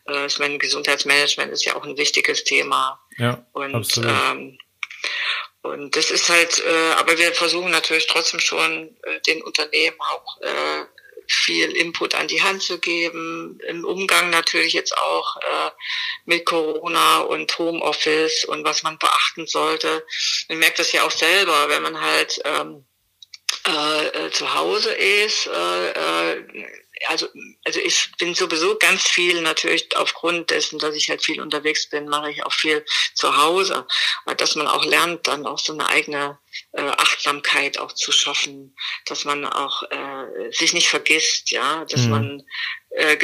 Äh, 0.07 0.27
ich 0.27 0.39
meine, 0.39 0.59
Gesundheitsmanagement 0.59 1.51
ist 1.51 1.65
ja 1.65 1.75
auch 1.75 1.85
ein 1.85 1.97
wichtiges 1.97 2.45
Thema. 2.45 3.01
Ja, 3.19 3.45
und, 3.53 3.75
absolut. 3.75 4.11
Ähm, 4.11 4.59
und 5.65 5.97
das 5.97 6.11
ist 6.11 6.29
halt, 6.29 6.63
äh, 6.63 6.93
aber 6.97 7.17
wir 7.17 7.33
versuchen 7.33 7.71
natürlich 7.71 8.07
trotzdem 8.07 8.39
schon 8.39 8.95
äh, 9.03 9.21
den 9.23 9.43
Unternehmen 9.43 9.97
auch 9.99 10.41
äh, 10.43 10.85
viel 11.27 11.71
Input 11.75 12.15
an 12.15 12.29
die 12.29 12.43
Hand 12.43 12.63
zu 12.63 12.79
geben, 12.79 13.59
im 13.67 13.83
Umgang 13.87 14.29
natürlich 14.29 14.75
jetzt 14.75 14.95
auch 14.95 15.37
äh, 15.39 15.71
mit 16.27 16.45
Corona 16.45 17.21
und 17.21 17.59
Homeoffice 17.59 18.45
und 18.45 18.63
was 18.65 18.83
man 18.83 18.99
beachten 18.99 19.47
sollte. 19.47 20.05
Man 20.51 20.59
merkt 20.59 20.81
das 20.81 20.93
ja 20.93 21.03
auch 21.05 21.11
selber, 21.11 21.71
wenn 21.71 21.83
man 21.83 21.99
halt 21.99 22.43
ähm, 22.45 22.85
äh, 23.67 24.27
äh 24.27 24.31
zu 24.33 24.53
Hause 24.53 24.93
ist, 24.93 25.47
äh, 25.47 25.91
äh, 25.93 26.84
also, 27.09 27.27
also 27.65 27.81
ich 27.81 28.13
bin 28.19 28.35
sowieso 28.35 28.77
ganz 28.77 29.03
viel 29.03 29.41
natürlich 29.41 29.97
aufgrund 29.97 30.51
dessen, 30.51 30.79
dass 30.79 30.95
ich 30.95 31.11
halt 31.11 31.25
viel 31.25 31.41
unterwegs 31.41 31.89
bin, 31.89 32.09
mache 32.09 32.31
ich 32.31 32.45
auch 32.45 32.53
viel 32.53 32.85
zu 33.15 33.37
Hause. 33.37 33.87
Dass 34.37 34.55
man 34.55 34.69
auch 34.69 34.85
lernt, 34.85 35.27
dann 35.27 35.47
auch 35.47 35.59
so 35.59 35.73
eine 35.73 35.89
eigene 35.89 36.39
äh, 36.73 36.83
Achtsamkeit 36.83 37.79
auch 37.79 37.93
zu 37.93 38.13
schaffen, 38.13 38.77
dass 39.07 39.25
man 39.25 39.45
auch 39.45 39.83
äh, 39.91 40.51
sich 40.53 40.73
nicht 40.73 40.89
vergisst, 40.89 41.51
ja, 41.51 41.85
dass 41.87 42.03
mhm. 42.03 42.11
man 42.11 42.43
äh, 42.91 43.17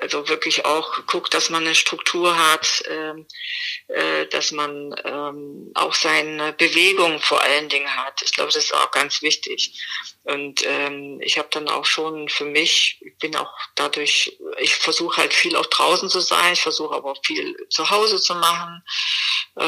also 0.00 0.28
wirklich 0.28 0.64
auch 0.64 1.06
guckt, 1.06 1.32
dass 1.32 1.50
man 1.50 1.64
eine 1.64 1.74
Struktur 1.74 2.36
hat, 2.36 2.82
äh, 2.86 3.14
äh, 3.92 4.26
dass 4.28 4.52
man 4.52 4.94
ähm, 5.04 5.70
auch 5.74 5.94
seine 5.94 6.52
Bewegung 6.52 7.20
vor 7.20 7.40
allen 7.40 7.68
Dingen 7.68 7.96
hat. 7.96 8.20
Ich 8.22 8.32
glaube, 8.32 8.52
das 8.52 8.64
ist 8.64 8.74
auch 8.74 8.90
ganz 8.90 9.22
wichtig. 9.22 9.80
Und 10.24 10.64
ähm, 10.66 11.20
ich 11.22 11.38
habe 11.38 11.48
dann 11.52 11.68
auch 11.68 11.84
schon 11.84 12.28
für 12.28 12.44
mich, 12.44 13.00
ich 13.00 13.16
bin 13.18 13.36
auch 13.36 13.52
dadurch, 13.76 14.36
ich 14.58 14.74
versuche 14.74 15.20
halt 15.20 15.32
viel 15.32 15.54
auch 15.54 15.66
draußen 15.66 16.08
zu 16.08 16.20
sein, 16.20 16.54
ich 16.54 16.62
versuche 16.62 16.96
aber 16.96 17.12
auch 17.12 17.24
viel 17.24 17.56
zu 17.70 17.88
Hause 17.90 18.20
zu 18.20 18.34
machen, 18.34 18.82
äh, 19.56 19.62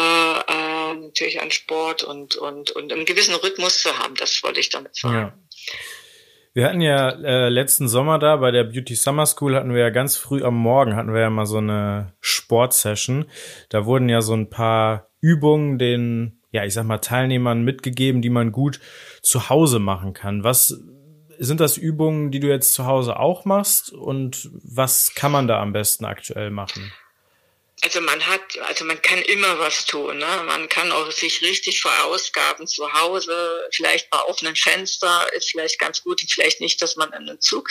natürlich 0.95 1.41
an 1.41 1.51
Sport 1.51 2.03
und, 2.03 2.37
und, 2.37 2.71
und 2.73 2.93
einen 2.93 3.05
gewissen 3.05 3.35
Rhythmus 3.35 3.81
zu 3.81 3.99
haben, 3.99 4.15
das 4.15 4.43
wollte 4.43 4.61
ich 4.61 4.71
damit 4.71 4.97
sagen. 4.97 5.15
Ja. 5.15 5.39
Wir 6.55 6.67
hatten 6.67 6.81
ja 6.81 7.11
äh, 7.11 7.49
letzten 7.51 7.89
Sommer 7.89 8.19
da 8.19 8.37
bei 8.37 8.51
der 8.51 8.65
Beauty 8.65 8.97
Summer 8.97 9.27
School 9.27 9.55
hatten 9.55 9.73
wir 9.73 9.81
ja 9.81 9.91
ganz 9.91 10.17
früh 10.17 10.43
am 10.43 10.57
Morgen 10.57 10.97
hatten 10.97 11.13
wir 11.13 11.21
ja 11.21 11.31
mal 11.31 11.47
so 11.47 11.59
eine 11.59 12.15
Sportsession. 12.21 13.27
Da 13.69 13.87
wurden 13.87 14.09
ja 14.09 14.23
so 14.23 14.35
ein 14.35 14.51
paar 14.51 15.11
Übungen 15.21 15.79
den, 15.79 16.41
ja, 16.51 16.65
ich 16.65 16.75
sag 16.75 16.85
mal, 16.85 16.99
Teilnehmern 16.99 17.63
mitgegeben, 17.63 18.23
die 18.23 18.31
man 18.31 18.51
gut 18.51 18.81
zu 19.23 19.51
Hause 19.51 19.79
machen 19.79 20.15
kann. 20.15 20.43
Was 20.43 20.83
sind 21.39 21.61
das 21.61 21.77
Übungen, 21.77 22.31
die 22.31 22.41
du 22.41 22.49
jetzt 22.49 22.75
zu 22.75 22.87
Hause 22.87 23.19
auch 23.19 23.45
machst? 23.45 23.93
Und 23.93 24.51
was 24.53 25.15
kann 25.15 25.31
man 25.31 25.47
da 25.47 25.61
am 25.61 25.73
besten 25.73 26.05
aktuell 26.05 26.51
machen? 26.51 26.93
Also 27.83 28.01
man 28.01 28.27
hat, 28.27 28.59
also 28.67 28.85
man 28.85 29.01
kann 29.03 29.21
immer 29.23 29.59
was 29.59 29.85
tun. 29.85 30.19
Ne? 30.19 30.43
Man 30.47 30.69
kann 30.69 30.91
auch 30.91 31.11
sich 31.11 31.43
richtig 31.43 31.81
verausgaben 31.81 32.67
zu 32.67 32.93
Hause, 32.93 33.69
vielleicht 33.73 34.11
bei 34.11 34.21
offenen 34.23 34.57
Fenster 34.57 35.33
ist 35.35 35.51
vielleicht 35.51 35.79
ganz 35.79 36.03
gut, 36.03 36.21
vielleicht 36.29 36.61
nicht, 36.61 36.83
dass 36.83 36.97
man 36.97 37.09
in 37.11 37.29
einem 37.29 37.41
Zug 37.41 37.69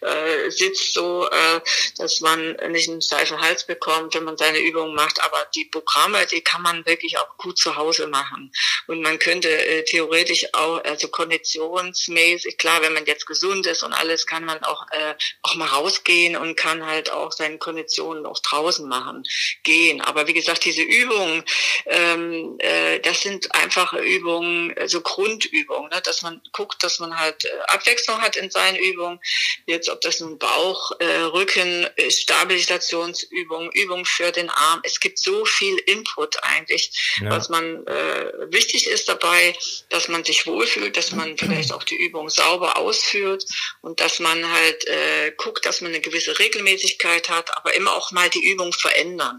äh, 0.00 0.50
sitzt, 0.50 0.94
so 0.94 1.28
äh, 1.28 1.60
dass 1.96 2.20
man 2.20 2.52
nicht 2.68 2.88
einen 2.88 3.02
steifen 3.02 3.40
Hals 3.40 3.66
bekommt, 3.66 4.14
wenn 4.14 4.24
man 4.24 4.36
seine 4.36 4.58
Übungen 4.58 4.94
macht. 4.94 5.20
Aber 5.22 5.46
die 5.54 5.64
Programme, 5.66 6.24
die 6.26 6.40
kann 6.40 6.62
man 6.62 6.86
wirklich 6.86 7.18
auch 7.18 7.36
gut 7.36 7.58
zu 7.58 7.76
Hause 7.76 8.06
machen. 8.06 8.52
Und 8.86 9.02
man 9.02 9.18
könnte 9.18 9.48
äh, 9.48 9.84
theoretisch 9.84 10.46
auch, 10.52 10.82
also 10.84 11.08
konditionsmäßig, 11.08 12.58
klar, 12.58 12.82
wenn 12.82 12.94
man 12.94 13.06
jetzt 13.06 13.26
gesund 13.26 13.66
ist 13.66 13.82
und 13.82 13.92
alles, 13.92 14.26
kann 14.26 14.44
man 14.44 14.62
auch 14.62 14.86
äh, 14.92 15.14
auch 15.42 15.56
mal 15.56 15.66
rausgehen 15.66 16.36
und 16.36 16.56
kann 16.56 16.86
halt 16.86 17.10
auch 17.10 17.32
seine 17.32 17.58
Konditionen 17.58 18.24
auch 18.24 18.38
draußen 18.38 18.86
machen 18.88 19.24
gehen. 19.62 20.00
Aber 20.00 20.26
wie 20.26 20.32
gesagt, 20.32 20.64
diese 20.64 20.82
Übungen, 20.82 21.44
ähm, 21.86 22.56
äh, 22.58 23.00
das 23.00 23.20
sind 23.20 23.54
einfache 23.54 23.98
Übungen, 23.98 24.74
also 24.78 25.00
Grundübungen, 25.00 25.90
ne? 25.90 26.00
dass 26.02 26.22
man 26.22 26.40
guckt, 26.52 26.82
dass 26.82 26.98
man 26.98 27.18
halt 27.18 27.44
äh, 27.44 27.48
Abwechslung 27.68 28.20
hat 28.20 28.36
in 28.36 28.50
seinen 28.50 28.76
Übungen. 28.76 29.20
Jetzt, 29.66 29.88
ob 29.88 30.00
das 30.00 30.20
nun 30.20 30.38
Bauch, 30.38 30.92
äh, 31.00 31.04
Rücken, 31.04 31.88
äh, 31.96 32.10
Stabilisationsübungen, 32.10 33.70
Übungen 33.72 34.04
für 34.04 34.32
den 34.32 34.50
Arm. 34.50 34.80
Es 34.84 35.00
gibt 35.00 35.18
so 35.18 35.44
viel 35.44 35.76
Input 35.86 36.42
eigentlich, 36.42 37.16
ja. 37.20 37.30
was 37.30 37.48
man 37.48 37.86
äh, 37.86 38.32
wichtig 38.52 38.86
ist 38.86 39.08
dabei, 39.08 39.56
dass 39.88 40.08
man 40.08 40.24
sich 40.24 40.46
wohlfühlt, 40.46 40.96
dass 40.96 41.12
man 41.12 41.36
vielleicht 41.36 41.72
auch 41.72 41.84
die 41.84 41.96
Übung 41.96 42.28
sauber 42.28 42.76
ausführt 42.76 43.44
und 43.82 44.00
dass 44.00 44.18
man 44.18 44.50
halt 44.52 44.86
äh, 44.86 45.32
guckt, 45.36 45.64
dass 45.64 45.80
man 45.80 45.92
eine 45.92 46.00
gewisse 46.00 46.38
Regelmäßigkeit 46.38 47.28
hat, 47.28 47.56
aber 47.56 47.74
immer 47.74 47.92
auch 47.92 48.10
mal 48.12 48.28
die 48.30 48.44
Übung 48.44 48.72
verändern 48.72 49.37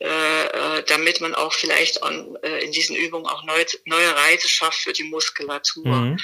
äh, 0.00 0.44
äh, 0.78 0.82
damit 0.86 1.20
man 1.20 1.34
auch 1.34 1.52
vielleicht 1.52 2.02
an, 2.02 2.36
äh, 2.42 2.64
in 2.64 2.72
diesen 2.72 2.96
Übungen 2.96 3.26
auch 3.26 3.44
neue, 3.44 3.66
neue 3.84 4.14
Reize 4.16 4.48
schafft 4.48 4.80
für 4.80 4.92
die 4.92 5.04
Muskulatur. 5.04 5.86
Mhm. 5.86 6.18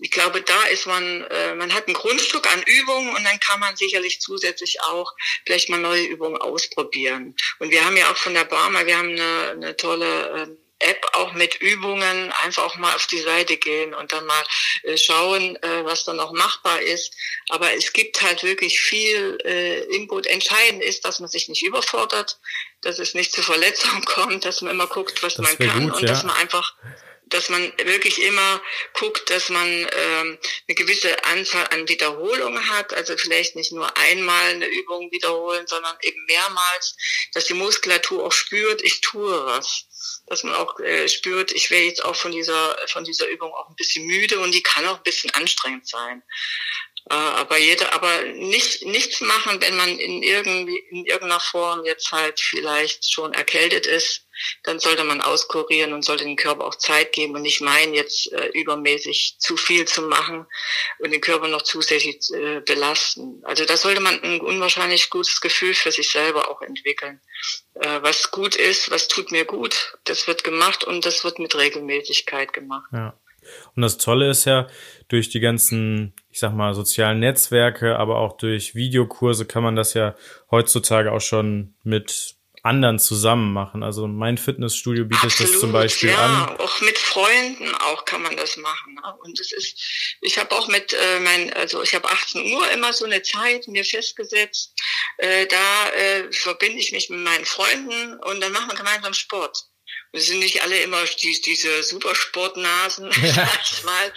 Ich 0.00 0.10
glaube, 0.10 0.40
da 0.40 0.62
ist 0.64 0.86
man, 0.86 1.24
äh, 1.24 1.54
man 1.54 1.74
hat 1.74 1.88
ein 1.88 1.94
Grundstück 1.94 2.50
an 2.52 2.62
Übungen 2.62 3.14
und 3.14 3.24
dann 3.24 3.40
kann 3.40 3.60
man 3.60 3.76
sicherlich 3.76 4.20
zusätzlich 4.20 4.80
auch 4.82 5.12
vielleicht 5.46 5.68
mal 5.68 5.80
neue 5.80 6.04
Übungen 6.04 6.40
ausprobieren. 6.40 7.34
Und 7.58 7.70
wir 7.70 7.84
haben 7.84 7.96
ja 7.96 8.10
auch 8.10 8.16
von 8.16 8.34
der 8.34 8.44
Barmer, 8.44 8.86
wir 8.86 8.96
haben 8.96 9.10
eine, 9.10 9.50
eine 9.50 9.76
tolle 9.76 10.42
äh, 10.42 10.67
App 10.80 11.04
auch 11.14 11.32
mit 11.32 11.56
Übungen 11.56 12.32
einfach 12.42 12.64
auch 12.64 12.76
mal 12.76 12.94
auf 12.94 13.06
die 13.06 13.20
Seite 13.20 13.56
gehen 13.56 13.94
und 13.94 14.12
dann 14.12 14.26
mal 14.26 14.44
äh, 14.84 14.96
schauen, 14.96 15.56
äh, 15.56 15.84
was 15.84 16.04
da 16.04 16.12
noch 16.12 16.32
machbar 16.32 16.80
ist. 16.80 17.14
Aber 17.48 17.72
es 17.74 17.92
gibt 17.92 18.22
halt 18.22 18.42
wirklich 18.42 18.80
viel 18.80 19.38
äh, 19.44 19.80
Input. 19.94 20.26
Entscheidend 20.26 20.82
ist, 20.82 21.04
dass 21.04 21.20
man 21.20 21.28
sich 21.28 21.48
nicht 21.48 21.62
überfordert, 21.62 22.38
dass 22.80 22.98
es 22.98 23.14
nicht 23.14 23.32
zu 23.32 23.42
Verletzungen 23.42 24.04
kommt, 24.04 24.44
dass 24.44 24.60
man 24.60 24.72
immer 24.72 24.86
guckt, 24.86 25.22
was 25.22 25.34
das 25.34 25.46
man 25.46 25.58
kann 25.58 25.84
gut, 25.84 25.96
und 25.96 26.02
ja. 26.02 26.08
dass 26.08 26.22
man 26.22 26.36
einfach 26.36 26.74
dass 27.30 27.48
man 27.48 27.72
wirklich 27.78 28.22
immer 28.22 28.62
guckt, 28.94 29.30
dass 29.30 29.48
man 29.48 29.68
ähm, 29.68 30.38
eine 30.68 30.74
gewisse 30.74 31.24
Anzahl 31.24 31.66
an 31.68 31.88
Wiederholungen 31.88 32.70
hat, 32.70 32.94
also 32.94 33.16
vielleicht 33.16 33.56
nicht 33.56 33.72
nur 33.72 33.96
einmal 33.96 34.50
eine 34.50 34.66
Übung 34.66 35.10
wiederholen, 35.10 35.66
sondern 35.66 35.96
eben 36.02 36.24
mehrmals, 36.26 36.96
dass 37.32 37.46
die 37.46 37.54
Muskulatur 37.54 38.24
auch 38.24 38.32
spürt, 38.32 38.82
ich 38.82 39.00
tue 39.00 39.46
was 39.46 39.88
dass 40.28 40.42
man 40.42 40.54
auch 40.54 40.78
äh, 40.80 41.08
spürt, 41.08 41.52
ich 41.52 41.70
wäre 41.70 41.84
jetzt 41.84 42.04
auch 42.04 42.14
von 42.14 42.32
dieser, 42.32 42.76
von 42.88 43.04
dieser 43.04 43.26
Übung 43.28 43.52
auch 43.52 43.68
ein 43.68 43.76
bisschen 43.76 44.06
müde 44.06 44.38
und 44.40 44.52
die 44.52 44.62
kann 44.62 44.86
auch 44.86 44.98
ein 44.98 45.02
bisschen 45.02 45.30
anstrengend 45.30 45.88
sein. 45.88 46.22
Äh, 47.10 47.14
aber 47.14 47.58
jeder, 47.58 47.92
aber 47.94 48.22
nicht, 48.22 48.84
nichts 48.84 49.20
machen, 49.20 49.60
wenn 49.60 49.76
man 49.76 49.98
in 49.98 50.22
irgendwie, 50.22 50.78
in 50.90 51.06
irgendeiner 51.06 51.40
Form 51.40 51.84
jetzt 51.84 52.12
halt 52.12 52.38
vielleicht 52.38 53.10
schon 53.10 53.32
erkältet 53.32 53.86
ist, 53.86 54.26
dann 54.62 54.78
sollte 54.78 55.04
man 55.04 55.20
auskurieren 55.20 55.92
und 55.92 56.04
sollte 56.04 56.24
dem 56.24 56.36
Körper 56.36 56.64
auch 56.64 56.74
Zeit 56.74 57.12
geben 57.12 57.34
und 57.34 57.42
nicht 57.42 57.60
meinen, 57.60 57.94
jetzt 57.94 58.30
äh, 58.32 58.48
übermäßig 58.48 59.36
zu 59.38 59.56
viel 59.56 59.86
zu 59.86 60.02
machen 60.02 60.46
und 60.98 61.10
den 61.10 61.20
Körper 61.20 61.48
noch 61.48 61.62
zusätzlich 61.62 62.20
äh, 62.32 62.60
belasten. 62.60 63.42
Also 63.44 63.64
da 63.64 63.76
sollte 63.76 64.00
man 64.00 64.22
ein 64.22 64.40
unwahrscheinlich 64.40 65.10
gutes 65.10 65.40
Gefühl 65.40 65.74
für 65.74 65.92
sich 65.92 66.10
selber 66.10 66.48
auch 66.48 66.62
entwickeln. 66.62 67.20
Äh, 67.74 68.02
was 68.02 68.30
gut 68.30 68.54
ist, 68.54 68.90
was 68.90 69.08
tut 69.08 69.32
mir 69.32 69.44
gut, 69.44 69.96
das 70.04 70.26
wird 70.26 70.44
gemacht 70.44 70.84
und 70.84 71.06
das 71.06 71.24
wird 71.24 71.38
mit 71.38 71.54
Regelmäßigkeit 71.54 72.52
gemacht. 72.52 72.90
Ja. 72.92 73.18
Und 73.74 73.82
das 73.82 73.98
Tolle 73.98 74.30
ist 74.30 74.44
ja, 74.44 74.66
durch 75.08 75.30
die 75.30 75.40
ganzen, 75.40 76.14
ich 76.30 76.38
sag 76.38 76.54
mal, 76.54 76.74
sozialen 76.74 77.20
Netzwerke, 77.20 77.98
aber 77.98 78.18
auch 78.18 78.36
durch 78.36 78.74
Videokurse 78.74 79.46
kann 79.46 79.62
man 79.62 79.74
das 79.74 79.94
ja 79.94 80.14
heutzutage 80.50 81.12
auch 81.12 81.20
schon 81.20 81.74
mit 81.82 82.38
anderen 82.62 82.98
zusammen 82.98 83.52
machen. 83.52 83.82
Also 83.82 84.06
mein 84.06 84.36
Fitnessstudio 84.36 85.04
bietet 85.04 85.24
Absolut, 85.24 85.52
das 85.52 85.60
zum 85.60 85.72
Beispiel 85.72 86.10
ja, 86.10 86.18
an. 86.18 86.58
Auch 86.58 86.80
mit 86.80 86.98
Freunden 86.98 87.74
auch 87.76 88.04
kann 88.04 88.22
man 88.22 88.36
das 88.36 88.56
machen. 88.56 88.94
Ne? 88.94 89.14
Und 89.22 89.40
es 89.40 89.52
ist, 89.52 90.16
ich 90.20 90.38
habe 90.38 90.54
auch 90.54 90.68
mit 90.68 90.92
äh, 90.92 91.20
mein, 91.20 91.52
also 91.54 91.82
ich 91.82 91.94
habe 91.94 92.08
18 92.08 92.52
Uhr 92.52 92.70
immer 92.72 92.92
so 92.92 93.04
eine 93.04 93.22
Zeit 93.22 93.66
mir 93.68 93.84
festgesetzt. 93.84 94.74
Äh, 95.18 95.46
da 95.46 95.90
äh, 95.90 96.32
verbinde 96.32 96.78
ich 96.78 96.92
mich 96.92 97.08
mit 97.10 97.20
meinen 97.20 97.44
Freunden 97.44 98.18
und 98.20 98.40
dann 98.40 98.52
machen 98.52 98.68
wir 98.70 98.76
gemeinsam 98.76 99.14
Sport. 99.14 99.68
Wir 100.10 100.22
sind 100.22 100.38
nicht 100.38 100.62
alle 100.62 100.80
immer 100.80 101.04
die, 101.04 101.38
diese 101.42 101.82
Supersportnasen, 101.82 103.12
sag 103.34 103.60
ich 103.62 103.84
mal. 103.84 104.12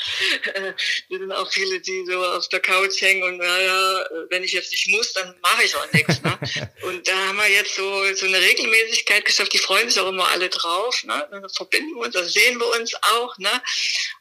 Äh, 0.54 0.74
wir 1.10 1.20
sind 1.20 1.32
auch 1.34 1.52
viele, 1.52 1.82
die 1.82 2.06
so 2.06 2.26
auf 2.26 2.48
der 2.48 2.62
Couch 2.62 3.02
hängen 3.02 3.24
und 3.24 3.38
naja, 3.38 4.06
wenn 4.30 4.44
ich 4.44 4.54
jetzt 4.54 4.72
nicht 4.72 4.88
muss, 4.88 5.12
dann 5.12 5.36
mache 5.42 5.64
ich 5.64 5.76
auch 5.76 5.92
nichts. 5.92 6.22
Ne? 6.22 6.40
Und 6.82 7.08
da 7.08 7.16
haben 7.28 7.38
wir 7.38 7.48
jetzt 7.50 7.76
so, 7.76 8.14
so 8.16 8.26
eine 8.26 8.40
Regelmäßigkeit 8.40 9.24
geschafft, 9.24 9.54
die 9.54 9.60
freuen 9.60 9.90
sich 9.90 10.00
auch 10.00 10.10
immer 10.10 10.28
alle 10.30 10.50
drauf. 10.50 11.04
Ne? 11.04 11.28
Dann 11.30 11.48
verbinden 11.50 11.94
wir 11.96 12.06
uns, 12.06 12.14
das 12.14 12.34
sehen 12.34 12.60
wir 12.60 12.80
uns 12.80 12.96
auch. 12.96 13.38
Ne? 13.38 13.62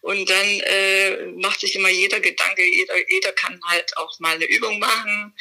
Und 0.03 0.29
dann 0.29 0.61
äh, 0.61 1.27
macht 1.37 1.61
sich 1.61 1.75
immer 1.75 1.89
jeder 1.89 2.21
Gedanke, 2.21 2.63
jeder, 2.63 2.95
jeder 3.09 3.33
kann 3.33 3.61
halt 3.67 3.97
auch 3.97 4.19
mal 4.21 4.35
eine 4.35 4.45
Übung 4.45 4.79
machen. 4.79 5.35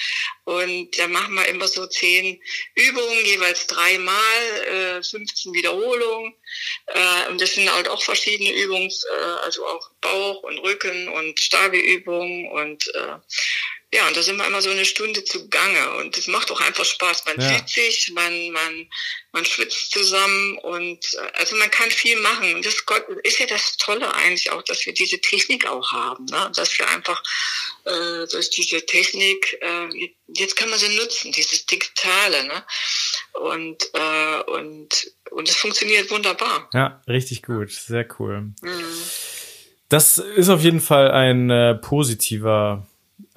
Und 0.46 0.98
da 0.98 1.08
machen 1.08 1.34
wir 1.36 1.48
immer 1.48 1.68
so 1.68 1.86
zehn 1.88 2.42
Übungen, 2.76 3.26
jeweils 3.26 3.68
dreimal, 3.68 4.98
äh, 5.00 5.04
15 5.04 5.54
Wiederholungen 5.54 6.19
Übungen. 6.20 6.36
Äh, 6.88 7.30
und 7.30 7.42
das 7.42 7.54
sind 7.54 7.74
halt 7.74 7.88
auch 7.88 8.02
verschiedene 8.02 8.52
Übungen, 8.52 8.90
äh, 8.90 9.24
also 9.44 9.66
auch 9.66 9.92
Bauch 10.02 10.44
und 10.44 10.60
Rücken 10.60 11.08
und 11.10 11.40
Stabi-Übungen 11.40 12.50
und 12.52 12.88
äh, 12.96 13.18
ja, 13.92 14.08
und 14.08 14.16
da 14.16 14.22
sind 14.22 14.38
wir 14.38 14.46
immer 14.46 14.62
so 14.62 14.70
eine 14.70 14.86
Stunde 14.86 15.24
zu 15.24 15.50
Gange 15.50 15.96
und 15.96 16.16
das 16.16 16.28
macht 16.28 16.52
auch 16.52 16.62
einfach 16.62 16.86
Spaß. 16.86 17.26
Man 17.26 17.42
ja. 17.42 17.58
sieht 17.58 17.70
sich, 17.70 18.12
man, 18.14 18.52
man, 18.52 18.88
man 19.32 19.46
schwitzt 19.46 19.92
zusammen 19.92 20.60
und 20.60 21.04
äh, 21.16 21.40
also 21.40 21.56
man 21.56 21.72
kann 21.72 21.90
viel 21.90 22.20
machen. 22.22 22.54
Und 22.54 22.66
das 22.68 22.84
ist 23.24 23.40
ja 23.40 23.48
das 23.48 23.78
Tolle 23.78 24.14
eigentlich 24.14 24.52
auch, 24.52 24.62
dass 24.62 24.86
wir 24.86 24.94
diese 24.94 25.20
Technik 25.20 25.66
auch 25.66 25.92
haben, 25.92 26.26
ne? 26.26 26.52
dass 26.56 26.78
wir 26.78 26.88
einfach 26.88 27.24
äh, 27.86 28.28
durch 28.32 28.52
diese 28.52 28.86
Technik, 28.86 29.58
äh, 29.60 30.12
jetzt 30.28 30.56
kann 30.56 30.70
man 30.70 30.78
sie 30.78 30.96
nutzen, 30.96 31.32
dieses 31.32 31.66
Digitale, 31.66 32.44
ne? 32.44 32.64
Und, 33.34 33.90
äh, 33.94 34.42
und, 34.52 35.14
und 35.32 35.50
es 35.50 35.56
funktioniert 35.56 36.12
wunderbar. 36.12 36.70
Ja, 36.74 37.02
richtig 37.08 37.42
gut, 37.42 37.72
sehr 37.72 38.08
cool. 38.20 38.54
Mhm. 38.62 39.02
Das 39.88 40.20
ist 40.20 40.50
auf 40.50 40.62
jeden 40.62 40.82
Fall 40.82 41.10
ein 41.10 41.50
äh, 41.50 41.74
positiver 41.74 42.88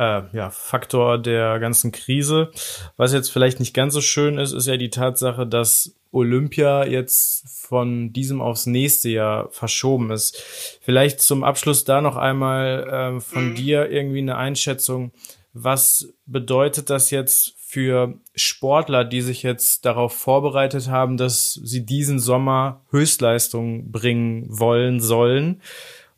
äh, 0.02 0.36
ja, 0.36 0.50
Faktor 0.50 1.18
der 1.18 1.58
ganzen 1.58 1.92
Krise. 1.92 2.50
Was 2.96 3.12
jetzt 3.12 3.30
vielleicht 3.30 3.60
nicht 3.60 3.74
ganz 3.74 3.94
so 3.94 4.00
schön 4.00 4.38
ist, 4.38 4.52
ist 4.52 4.66
ja 4.66 4.76
die 4.76 4.90
Tatsache, 4.90 5.46
dass 5.46 5.94
Olympia 6.10 6.84
jetzt 6.84 7.66
von 7.66 8.12
diesem 8.12 8.40
aufs 8.40 8.66
nächste 8.66 9.08
Jahr 9.08 9.48
verschoben 9.50 10.10
ist. 10.10 10.36
Vielleicht 10.82 11.20
zum 11.20 11.42
Abschluss 11.42 11.84
da 11.84 12.00
noch 12.00 12.16
einmal 12.16 13.16
äh, 13.16 13.20
von 13.20 13.50
mhm. 13.50 13.54
dir 13.54 13.90
irgendwie 13.90 14.18
eine 14.18 14.36
Einschätzung. 14.36 15.12
Was 15.54 16.12
bedeutet 16.26 16.90
das 16.90 17.10
jetzt 17.10 17.54
für 17.58 18.20
Sportler, 18.34 19.04
die 19.04 19.22
sich 19.22 19.42
jetzt 19.42 19.86
darauf 19.86 20.12
vorbereitet 20.12 20.88
haben, 20.88 21.16
dass 21.16 21.54
sie 21.54 21.86
diesen 21.86 22.18
Sommer 22.18 22.82
Höchstleistung 22.90 23.90
bringen 23.90 24.46
wollen 24.48 25.00
sollen 25.00 25.62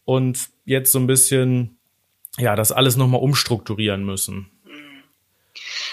und 0.05 0.49
jetzt 0.64 0.91
so 0.91 0.99
ein 0.99 1.07
bisschen 1.07 1.79
ja 2.38 2.57
das 2.57 2.73
alles 2.73 2.97
nochmal 2.97 3.21
umstrukturieren 3.21 4.05
müssen? 4.05 4.50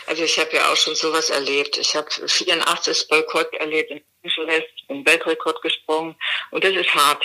Also 0.08 0.24
ich 0.24 0.38
habe 0.40 0.56
ja 0.56 0.72
auch 0.72 0.76
schon 0.76 0.96
sowas 0.96 1.30
erlebt. 1.30 1.78
Ich 1.78 1.96
habe 1.96 2.08
84 2.10 3.08
Boykott 3.08 3.54
erlebt 3.54 3.92
in 3.92 4.02
Bucharest, 4.22 4.68
bin 4.88 5.06
Weltrekord 5.06 5.62
gesprungen 5.62 6.16
und 6.52 6.64
das 6.64 6.74
ist 6.74 6.94
hart. 6.94 7.24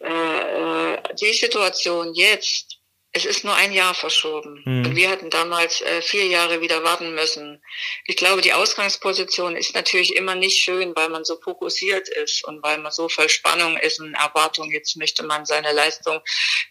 Äh, 0.00 0.94
äh 0.94 0.98
die 1.20 1.32
Situation 1.32 2.14
jetzt 2.14 2.75
es 3.16 3.24
ist 3.24 3.44
nur 3.44 3.54
ein 3.54 3.72
Jahr 3.72 3.94
verschoben. 3.94 4.62
Mhm. 4.66 4.86
Und 4.86 4.96
wir 4.96 5.08
hatten 5.08 5.30
damals 5.30 5.80
äh, 5.80 6.02
vier 6.02 6.26
Jahre 6.26 6.60
wieder 6.60 6.84
warten 6.84 7.14
müssen. 7.14 7.62
Ich 8.04 8.16
glaube, 8.16 8.42
die 8.42 8.52
Ausgangsposition 8.52 9.56
ist 9.56 9.74
natürlich 9.74 10.14
immer 10.14 10.34
nicht 10.34 10.62
schön, 10.62 10.94
weil 10.94 11.08
man 11.08 11.24
so 11.24 11.40
fokussiert 11.40 12.10
ist 12.10 12.44
und 12.44 12.62
weil 12.62 12.76
man 12.76 12.92
so 12.92 13.08
voll 13.08 13.30
Spannung 13.30 13.78
ist 13.78 14.00
und 14.00 14.12
Erwartung, 14.14 14.70
jetzt 14.70 14.96
möchte 14.96 15.22
man 15.22 15.46
seine 15.46 15.72
Leistung 15.72 16.20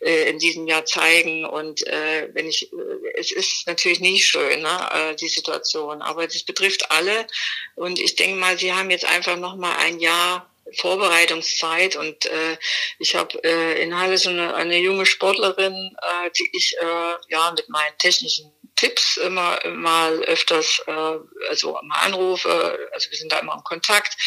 äh, 0.01 0.29
in 0.29 0.37
diesem 0.37 0.67
Jahr 0.67 0.85
zeigen. 0.85 1.45
Und 1.45 1.85
äh, 1.87 2.29
wenn 2.33 2.47
ich, 2.47 2.71
äh, 2.71 2.75
es 3.15 3.31
ist 3.31 3.65
natürlich 3.65 3.99
nicht 3.99 4.25
schön, 4.27 4.61
ne, 4.61 4.89
äh, 4.91 5.15
die 5.15 5.29
Situation. 5.29 6.03
Aber 6.03 6.27
das 6.27 6.43
betrifft 6.43 6.91
alle. 6.91 7.25
Und 7.73 7.99
ich 7.99 8.15
denke 8.15 8.39
mal, 8.39 8.57
sie 8.59 8.71
haben 8.71 8.91
jetzt 8.91 9.05
einfach 9.05 9.37
noch 9.37 9.55
mal 9.55 9.75
ein 9.77 9.99
Jahr 9.99 10.54
Vorbereitungszeit 10.73 11.95
und 11.95 12.25
äh, 12.25 12.57
ich 12.99 13.15
habe 13.15 13.43
äh, 13.43 13.81
in 13.81 13.97
Halle 13.97 14.17
so 14.17 14.29
eine, 14.29 14.55
eine 14.55 14.77
junge 14.77 15.05
Sportlerin, 15.05 15.95
äh, 16.01 16.29
die 16.31 16.49
ich 16.53 16.75
äh, 16.81 17.13
ja 17.29 17.51
mit 17.51 17.69
meinen 17.69 17.97
technischen 17.97 18.51
Tipps 18.75 19.17
immer 19.17 19.59
mal 19.67 20.21
öfters 20.23 20.81
äh, 20.87 21.17
also 21.49 21.77
mal 21.83 21.99
anrufe, 22.05 22.89
also 22.91 23.09
wir 23.09 23.17
sind 23.17 23.31
da 23.31 23.39
immer 23.39 23.53
im 23.53 23.63
Kontakt. 23.63 24.17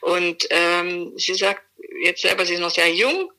Und 0.00 0.46
ähm, 0.50 1.12
sie 1.16 1.34
sagt 1.34 1.62
jetzt 2.02 2.22
selber, 2.22 2.44
sie 2.44 2.54
ist 2.54 2.60
noch 2.60 2.70
sehr 2.70 2.90
jung 2.90 3.30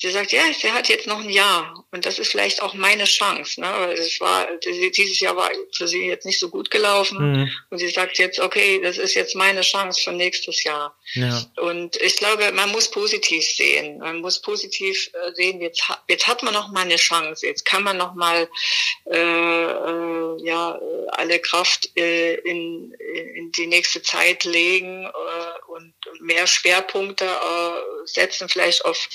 sie 0.00 0.10
sagt, 0.10 0.32
ja, 0.32 0.42
sie 0.58 0.72
hat 0.72 0.88
jetzt 0.88 1.06
noch 1.06 1.20
ein 1.20 1.28
Jahr 1.28 1.84
und 1.90 2.06
das 2.06 2.18
ist 2.18 2.30
vielleicht 2.30 2.62
auch 2.62 2.72
meine 2.72 3.04
Chance. 3.04 3.60
Ne? 3.60 3.66
Weil 3.66 3.92
es 3.92 4.18
war, 4.20 4.48
dieses 4.56 5.20
Jahr 5.20 5.36
war 5.36 5.50
für 5.76 5.86
sie 5.86 6.06
jetzt 6.06 6.24
nicht 6.24 6.40
so 6.40 6.48
gut 6.48 6.70
gelaufen 6.70 7.18
mhm. 7.18 7.50
und 7.68 7.78
sie 7.78 7.88
sagt 7.88 8.18
jetzt, 8.18 8.40
okay, 8.40 8.80
das 8.82 8.96
ist 8.96 9.14
jetzt 9.14 9.36
meine 9.36 9.60
Chance 9.60 10.00
für 10.02 10.12
nächstes 10.12 10.64
Jahr. 10.64 10.96
Ja. 11.12 11.44
Und 11.56 11.96
ich 11.96 12.16
glaube, 12.16 12.50
man 12.52 12.70
muss 12.70 12.90
positiv 12.90 13.44
sehen. 13.44 13.98
Man 13.98 14.20
muss 14.20 14.40
positiv 14.40 15.10
äh, 15.12 15.32
sehen, 15.34 15.60
jetzt, 15.60 15.82
jetzt 16.08 16.26
hat 16.26 16.42
man 16.42 16.54
noch 16.54 16.70
mal 16.70 16.82
eine 16.82 16.96
Chance. 16.96 17.46
Jetzt 17.46 17.66
kann 17.66 17.82
man 17.82 17.98
noch 17.98 18.14
mal 18.14 18.48
äh, 19.06 19.18
äh, 19.18 20.44
ja, 20.44 20.78
alle 21.12 21.38
Kraft 21.40 21.90
äh, 21.96 22.34
in, 22.34 22.92
in 22.92 23.52
die 23.52 23.66
nächste 23.66 24.02
Zeit 24.02 24.44
legen 24.44 25.04
äh, 25.04 25.70
und 25.70 25.94
mehr 26.20 26.46
Schwerpunkte 26.46 27.24
äh, 27.24 28.06
setzen, 28.06 28.48
vielleicht 28.48 28.84
auf 28.84 29.08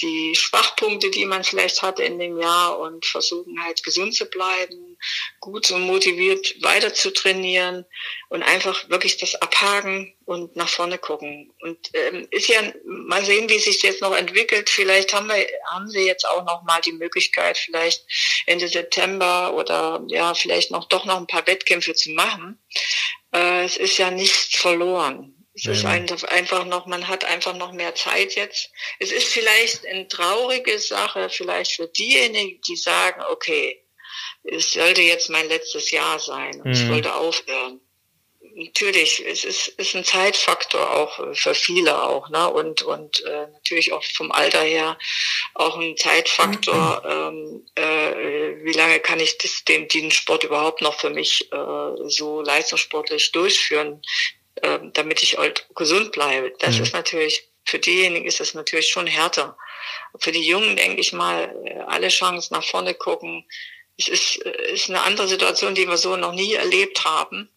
die 0.00 0.34
Schwachpunkte, 0.34 1.10
die 1.10 1.26
man 1.26 1.44
vielleicht 1.44 1.82
hatte 1.82 2.02
in 2.02 2.18
dem 2.18 2.38
Jahr 2.38 2.78
und 2.78 3.04
versuchen 3.06 3.62
halt 3.62 3.82
gesund 3.82 4.14
zu 4.14 4.26
bleiben, 4.26 4.93
gut 5.40 5.70
und 5.70 5.82
motiviert 5.82 6.62
weiter 6.62 6.94
zu 6.94 7.12
trainieren 7.12 7.84
und 8.28 8.42
einfach 8.42 8.88
wirklich 8.88 9.16
das 9.18 9.34
abhaken 9.36 10.14
und 10.24 10.56
nach 10.56 10.68
vorne 10.68 10.98
gucken. 10.98 11.52
Und 11.60 11.90
ähm, 11.94 12.26
ist 12.30 12.48
ja 12.48 12.60
mal 12.84 13.24
sehen, 13.24 13.48
wie 13.48 13.58
sich 13.58 13.82
jetzt 13.82 14.00
noch 14.00 14.16
entwickelt. 14.16 14.70
Vielleicht 14.70 15.12
haben 15.12 15.28
wir 15.28 15.46
haben 15.70 15.88
sie 15.88 16.06
jetzt 16.06 16.26
auch 16.26 16.44
noch 16.44 16.62
mal 16.62 16.80
die 16.80 16.92
Möglichkeit, 16.92 17.58
vielleicht 17.58 18.04
Ende 18.46 18.68
September 18.68 19.54
oder 19.54 20.02
ja 20.08 20.34
vielleicht 20.34 20.70
noch 20.70 20.86
doch 20.88 21.04
noch 21.04 21.16
ein 21.16 21.26
paar 21.26 21.46
Wettkämpfe 21.46 21.94
zu 21.94 22.10
machen. 22.10 22.58
Äh, 23.32 23.64
es 23.64 23.76
ist 23.76 23.98
ja 23.98 24.10
nichts 24.10 24.56
verloren. 24.56 25.34
Es 25.56 25.66
ist 25.66 25.84
einfach 25.84 26.64
noch, 26.64 26.86
man 26.86 27.06
hat 27.06 27.24
einfach 27.24 27.54
noch 27.54 27.70
mehr 27.70 27.94
Zeit 27.94 28.34
jetzt. 28.34 28.70
Es 28.98 29.12
ist 29.12 29.28
vielleicht 29.28 29.86
eine 29.86 30.08
traurige 30.08 30.80
Sache, 30.80 31.30
vielleicht 31.30 31.72
für 31.72 31.86
diejenigen, 31.86 32.60
die 32.62 32.74
sagen, 32.74 33.22
okay, 33.30 33.83
es 34.44 34.72
sollte 34.72 35.02
jetzt 35.02 35.30
mein 35.30 35.48
letztes 35.48 35.90
Jahr 35.90 36.18
sein 36.18 36.60
und 36.60 36.66
mhm. 36.66 36.72
ich 36.72 36.88
wollte 36.88 37.14
aufhören. 37.14 37.80
Natürlich, 38.56 39.24
es 39.26 39.44
ist, 39.44 39.68
ist 39.68 39.96
ein 39.96 40.04
Zeitfaktor 40.04 40.88
auch 40.94 41.34
für 41.34 41.56
viele 41.56 42.04
auch, 42.04 42.28
ne? 42.28 42.48
Und 42.48 42.82
und 42.82 43.24
äh, 43.24 43.48
natürlich 43.48 43.92
auch 43.92 44.04
vom 44.04 44.30
Alter 44.30 44.62
her 44.62 44.96
auch 45.54 45.76
ein 45.76 45.96
Zeitfaktor. 45.96 47.02
Mhm. 47.04 47.66
Ähm, 47.76 47.84
äh, 47.84 48.64
wie 48.64 48.72
lange 48.72 49.00
kann 49.00 49.18
ich 49.18 49.38
das, 49.38 49.64
den, 49.64 49.88
den 49.88 50.12
Sport 50.12 50.44
überhaupt 50.44 50.82
noch 50.82 51.00
für 51.00 51.10
mich 51.10 51.50
äh, 51.52 51.56
so 52.06 52.42
leistungssportlich 52.42 53.32
durchführen? 53.32 54.00
Ähm, 54.62 54.92
damit 54.92 55.22
ich 55.22 55.36
halt 55.36 55.66
gesund 55.74 56.12
bleibe. 56.12 56.52
Das 56.60 56.76
mhm. 56.76 56.84
ist 56.84 56.92
natürlich, 56.94 57.48
für 57.64 57.80
diejenigen 57.80 58.24
ist 58.24 58.38
das 58.38 58.54
natürlich 58.54 58.88
schon 58.88 59.08
härter. 59.08 59.56
Für 60.20 60.30
die 60.30 60.46
Jungen 60.46 60.76
denke 60.76 61.00
ich 61.00 61.12
mal, 61.12 61.54
äh, 61.64 61.80
alle 61.88 62.08
Chancen 62.08 62.54
nach 62.54 62.62
vorne 62.62 62.94
gucken. 62.94 63.44
Es 63.96 64.08
ist, 64.08 64.44
äh, 64.44 64.72
ist 64.72 64.88
eine 64.90 65.02
andere 65.02 65.28
Situation, 65.28 65.74
die 65.74 65.86
wir 65.86 65.96
so 65.96 66.16
noch 66.16 66.34
nie 66.34 66.54
erlebt 66.54 67.04
haben. 67.04 67.48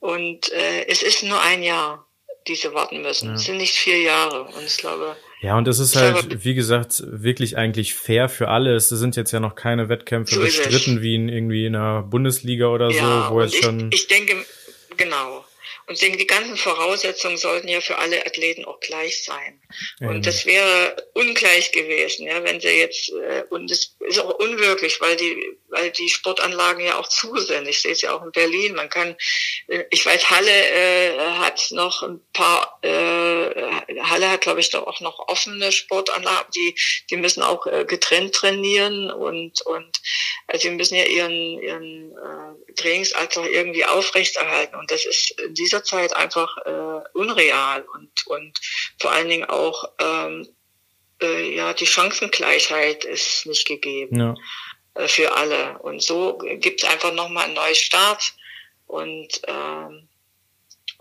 Und 0.00 0.52
äh, 0.52 0.86
es 0.86 1.02
ist 1.02 1.22
nur 1.22 1.40
ein 1.40 1.62
Jahr, 1.62 2.06
die 2.46 2.54
sie 2.54 2.72
warten 2.74 3.02
müssen. 3.02 3.28
Ja. 3.28 3.34
Es 3.34 3.44
sind 3.44 3.56
nicht 3.56 3.74
vier 3.74 4.00
Jahre. 4.00 4.44
Und 4.44 4.64
ich 4.66 4.76
glaube, 4.76 5.16
ja, 5.44 5.58
und 5.58 5.68
es 5.68 5.78
ist 5.78 5.94
halt, 5.94 6.42
wie 6.42 6.54
gesagt, 6.54 7.02
wirklich 7.04 7.58
eigentlich 7.58 7.92
fair 7.92 8.30
für 8.30 8.48
alle. 8.48 8.74
Es 8.74 8.88
sind 8.88 9.14
jetzt 9.14 9.30
ja 9.30 9.40
noch 9.40 9.54
keine 9.54 9.90
Wettkämpfe 9.90 10.36
so 10.36 10.40
bestritten 10.40 11.02
wie 11.02 11.16
in 11.16 11.28
irgendwie 11.28 11.66
in 11.66 11.74
der 11.74 12.00
Bundesliga 12.00 12.68
oder 12.68 12.88
ja, 12.88 13.26
so, 13.28 13.34
wo 13.34 13.40
es 13.42 13.54
schon. 13.54 13.90
Ich 13.92 14.06
denke, 14.06 14.42
genau. 14.96 15.43
Und 15.86 16.00
denke, 16.00 16.16
die 16.16 16.26
ganzen 16.26 16.56
Voraussetzungen 16.56 17.36
sollten 17.36 17.68
ja 17.68 17.80
für 17.80 17.98
alle 17.98 18.24
Athleten 18.24 18.64
auch 18.64 18.80
gleich 18.80 19.22
sein. 19.22 19.60
Ja. 20.00 20.08
Und 20.08 20.26
das 20.26 20.46
wäre 20.46 20.96
ungleich 21.14 21.72
gewesen, 21.72 22.26
ja, 22.26 22.42
wenn 22.42 22.60
sie 22.60 22.68
jetzt, 22.68 23.10
äh, 23.10 23.44
und 23.50 23.70
es 23.70 23.96
ist 24.00 24.18
auch 24.18 24.38
unwirklich, 24.38 25.00
weil 25.00 25.16
die, 25.16 25.36
weil 25.68 25.90
die 25.90 26.08
Sportanlagen 26.08 26.84
ja 26.84 26.98
auch 26.98 27.08
zu 27.08 27.36
sind. 27.36 27.68
Ich 27.68 27.82
sehe 27.82 27.92
es 27.92 28.00
ja 28.00 28.16
auch 28.16 28.24
in 28.24 28.32
Berlin. 28.32 28.74
Man 28.74 28.88
kann, 28.88 29.16
äh, 29.68 29.84
ich 29.90 30.06
weiß, 30.06 30.30
Halle 30.30 30.50
äh, 30.50 31.18
hat 31.18 31.66
noch 31.70 32.02
ein 32.02 32.20
paar, 32.32 32.78
äh, 32.82 32.88
Halle 34.14 34.30
hat, 34.30 34.42
glaube 34.42 34.60
ich, 34.60 34.70
doch 34.70 34.86
auch 34.86 35.00
noch 35.00 35.18
offene 35.28 35.72
Sportanlagen, 35.72 36.50
die, 36.54 36.74
die 37.10 37.16
müssen 37.16 37.42
auch 37.42 37.66
äh, 37.66 37.84
getrennt 37.84 38.34
trainieren 38.34 39.10
und, 39.10 39.60
und 39.62 40.00
also 40.46 40.68
die 40.68 40.74
müssen 40.74 40.94
ja 40.94 41.04
ihren, 41.04 41.60
ihren 41.60 42.12
äh, 42.12 42.72
Trainingsalltag 42.74 43.50
irgendwie 43.50 43.84
aufrechterhalten. 43.84 44.76
Und 44.76 44.90
das 44.90 45.04
ist 45.04 45.40
in 45.40 45.54
dieser 45.54 45.82
Zeit 45.82 46.14
einfach 46.14 46.56
äh, 46.64 47.08
unreal 47.14 47.84
und, 47.94 48.26
und 48.26 48.58
vor 49.00 49.10
allen 49.10 49.28
Dingen 49.28 49.44
auch 49.44 49.90
ähm, 49.98 50.48
äh, 51.20 51.54
ja 51.56 51.74
die 51.74 51.86
Chancengleichheit 51.86 53.04
ist 53.04 53.46
nicht 53.46 53.66
gegeben 53.66 54.20
ja. 54.20 54.34
äh, 54.94 55.08
für 55.08 55.34
alle. 55.36 55.78
Und 55.80 56.02
so 56.02 56.38
gibt 56.38 56.82
es 56.82 56.88
einfach 56.88 57.12
nochmal 57.12 57.46
einen 57.46 57.54
neuen 57.54 57.74
Start 57.74 58.34
und 58.86 59.40
ähm, 59.48 60.08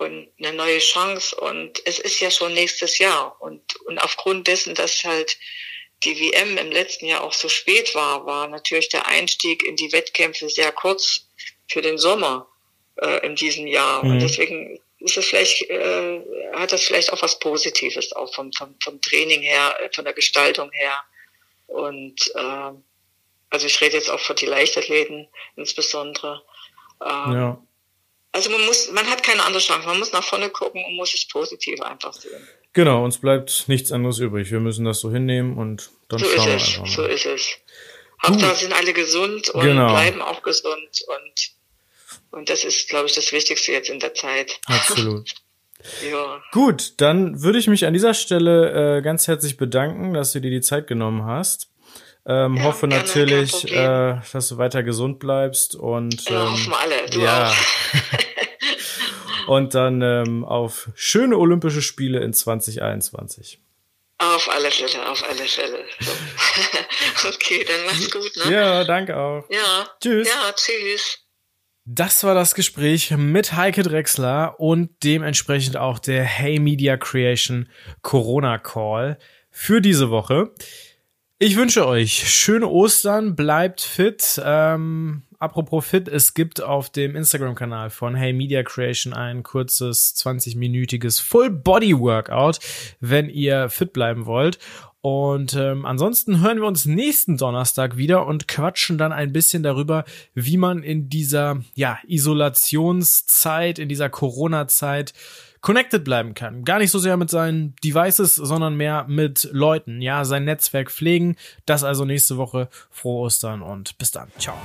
und 0.03 0.29
eine 0.39 0.53
neue 0.53 0.79
Chance 0.79 1.35
und 1.35 1.81
es 1.85 1.99
ist 1.99 2.19
ja 2.19 2.29
schon 2.29 2.53
nächstes 2.53 2.97
Jahr 2.99 3.35
und 3.41 3.61
und 3.85 3.97
aufgrund 3.99 4.47
dessen, 4.47 4.75
dass 4.75 5.03
halt 5.03 5.37
die 6.03 6.19
WM 6.19 6.57
im 6.57 6.71
letzten 6.71 7.05
Jahr 7.05 7.23
auch 7.23 7.33
so 7.33 7.49
spät 7.49 7.95
war, 7.95 8.25
war 8.25 8.47
natürlich 8.47 8.89
der 8.89 9.07
Einstieg 9.07 9.63
in 9.63 9.75
die 9.75 9.91
Wettkämpfe 9.91 10.49
sehr 10.49 10.71
kurz 10.71 11.27
für 11.67 11.81
den 11.81 11.97
Sommer 11.97 12.47
äh, 12.97 13.25
in 13.25 13.35
diesem 13.35 13.67
Jahr. 13.67 14.03
Mhm. 14.03 14.11
Und 14.11 14.19
deswegen 14.19 14.79
ist 14.99 15.17
es 15.17 15.25
vielleicht, 15.25 15.69
äh, 15.69 16.21
hat 16.53 16.71
das 16.71 16.83
vielleicht 16.83 17.11
auch 17.11 17.21
was 17.21 17.39
Positives 17.39 18.13
auch 18.13 18.33
vom, 18.33 18.51
vom, 18.53 18.75
vom 18.83 19.01
Training 19.01 19.41
her, 19.41 19.75
äh, 19.81 19.89
von 19.93 20.05
der 20.05 20.13
Gestaltung 20.13 20.71
her. 20.71 20.97
Und 21.67 22.31
äh, 22.35 22.71
also 23.49 23.67
ich 23.67 23.81
rede 23.81 23.97
jetzt 23.97 24.09
auch 24.09 24.19
für 24.19 24.35
die 24.35 24.45
Leichtathleten 24.45 25.27
insbesondere. 25.55 26.43
Ähm, 27.01 27.33
ja. 27.33 27.63
Also 28.33 28.49
man 28.49 28.65
muss, 28.65 28.91
man 28.91 29.05
hat 29.07 29.23
keine 29.23 29.43
andere 29.43 29.61
Chance. 29.61 29.87
Man 29.87 29.99
muss 29.99 30.11
nach 30.11 30.23
vorne 30.23 30.49
gucken 30.49 30.83
und 30.83 30.95
muss 30.95 31.13
es 31.13 31.27
positiv 31.27 31.79
einfach 31.81 32.13
sehen. 32.13 32.47
Genau, 32.73 33.03
uns 33.03 33.19
bleibt 33.19 33.65
nichts 33.67 33.91
anderes 33.91 34.17
übrig. 34.19 34.51
Wir 34.51 34.59
müssen 34.59 34.85
das 34.85 34.99
so 34.99 35.11
hinnehmen 35.11 35.57
und 35.57 35.91
dann 36.09 36.19
so 36.19 36.25
schauen 36.25 36.45
wir 36.47 36.53
einfach 36.53 36.79
mal. 36.79 36.87
So 36.87 37.05
ist 37.05 37.25
es. 37.25 37.47
Hauptsache 38.25 38.55
sind 38.55 38.73
alle 38.73 38.93
gesund 38.93 39.49
und 39.49 39.61
genau. 39.61 39.89
bleiben 39.89 40.21
auch 40.21 40.41
gesund 40.41 41.05
und 41.07 41.53
und 42.31 42.49
das 42.49 42.63
ist, 42.63 42.89
glaube 42.89 43.05
ich, 43.05 43.13
das 43.13 43.31
Wichtigste 43.31 43.71
jetzt 43.71 43.89
in 43.89 43.99
der 43.99 44.15
Zeit. 44.15 44.59
Absolut. 44.65 45.29
ja. 46.11 46.41
Gut, 46.51 46.93
dann 46.97 47.43
würde 47.43 47.59
ich 47.59 47.67
mich 47.67 47.85
an 47.85 47.93
dieser 47.93 48.15
Stelle 48.15 48.97
äh, 48.97 49.01
ganz 49.03 49.27
herzlich 49.27 49.55
bedanken, 49.55 50.15
dass 50.15 50.31
du 50.31 50.41
dir 50.41 50.49
die 50.49 50.61
Zeit 50.61 50.87
genommen 50.87 51.25
hast. 51.25 51.69
Ähm, 52.25 52.55
ja, 52.55 52.63
hoffe 52.63 52.87
natürlich, 52.87 53.69
äh, 53.71 54.19
dass 54.31 54.47
du 54.47 54.57
weiter 54.57 54.81
gesund 54.81 55.19
bleibst 55.19 55.75
und 55.75 56.29
ja, 56.29 56.43
ähm, 56.43 56.51
hoffen 56.51 56.73
alle. 56.73 57.09
Du 57.09 57.19
ja. 57.19 57.53
und 59.47 59.75
dann 59.75 60.01
ähm, 60.01 60.45
auf 60.45 60.89
schöne 60.95 61.37
Olympische 61.37 61.81
Spiele 61.81 62.19
in 62.21 62.33
2021. 62.33 63.59
Auf 64.19 64.49
alle 64.49 64.71
Fälle, 64.71 65.09
auf 65.09 65.21
alle 65.27 65.45
Fälle. 65.45 65.79
okay, 67.27 67.65
dann 67.67 67.85
mach's 67.85 68.09
gut, 68.09 68.31
ne? 68.45 68.53
Ja, 68.53 68.83
danke 68.85 69.17
auch. 69.17 69.43
Ja. 69.49 69.89
Tschüss. 70.01 70.29
Ja, 70.29 70.53
tschüss. 70.53 71.19
Das 71.85 72.23
war 72.23 72.33
das 72.33 72.55
Gespräch 72.55 73.11
mit 73.11 73.57
Heike 73.57 73.83
Drexler 73.83 74.57
und 74.57 74.91
dementsprechend 75.03 75.75
auch 75.75 75.99
der 75.99 76.23
Hey 76.23 76.59
Media 76.59 76.95
Creation 76.95 77.67
Corona 78.01 78.57
Call 78.57 79.19
für 79.51 79.81
diese 79.81 80.09
Woche. 80.09 80.53
Ich 81.45 81.57
wünsche 81.57 81.85
euch 81.85 82.29
schöne 82.29 82.69
Ostern, 82.69 83.35
bleibt 83.35 83.81
fit. 83.81 84.41
Ähm, 84.41 85.23
apropos 85.39 85.85
fit, 85.85 86.07
es 86.07 86.33
gibt 86.33 86.61
auf 86.61 86.89
dem 86.89 87.17
Instagram-Kanal 87.17 87.89
von 87.89 88.15
Hey 88.15 88.31
Media 88.31 88.63
Creation 88.63 89.11
ein 89.11 89.43
kurzes 89.43 90.15
20-minütiges 90.15 91.21
Full-Body-Workout, 91.21 92.59
wenn 93.01 93.29
ihr 93.29 93.67
fit 93.67 93.91
bleiben 93.91 94.25
wollt. 94.25 94.57
Und 95.01 95.53
ähm, 95.55 95.85
ansonsten 95.85 96.39
hören 96.39 96.61
wir 96.61 96.65
uns 96.65 96.85
nächsten 96.85 97.35
Donnerstag 97.35 97.97
wieder 97.97 98.25
und 98.25 98.47
quatschen 98.47 98.97
dann 98.97 99.11
ein 99.11 99.33
bisschen 99.33 99.63
darüber, 99.63 100.05
wie 100.33 100.55
man 100.55 100.81
in 100.81 101.09
dieser 101.09 101.61
ja, 101.75 101.99
Isolationszeit, 102.07 103.79
in 103.79 103.89
dieser 103.89 104.09
Corona-Zeit 104.09 105.13
connected 105.63 106.03
bleiben 106.03 106.35
kann. 106.35 106.63
Gar 106.63 106.77
nicht 106.77 106.91
so 106.91 106.99
sehr 106.99 107.17
mit 107.17 107.31
seinen 107.31 107.75
Devices, 107.83 108.35
sondern 108.35 108.75
mehr 108.75 109.05
mit 109.07 109.49
Leuten, 109.51 110.01
ja, 110.01 110.25
sein 110.25 110.43
Netzwerk 110.43 110.91
pflegen. 110.91 111.35
Das 111.65 111.83
also 111.83 112.05
nächste 112.05 112.37
Woche. 112.37 112.69
Frohe 112.91 113.25
Ostern 113.25 113.63
und 113.63 113.97
bis 113.97 114.11
dann. 114.11 114.27
Ciao. 114.37 114.55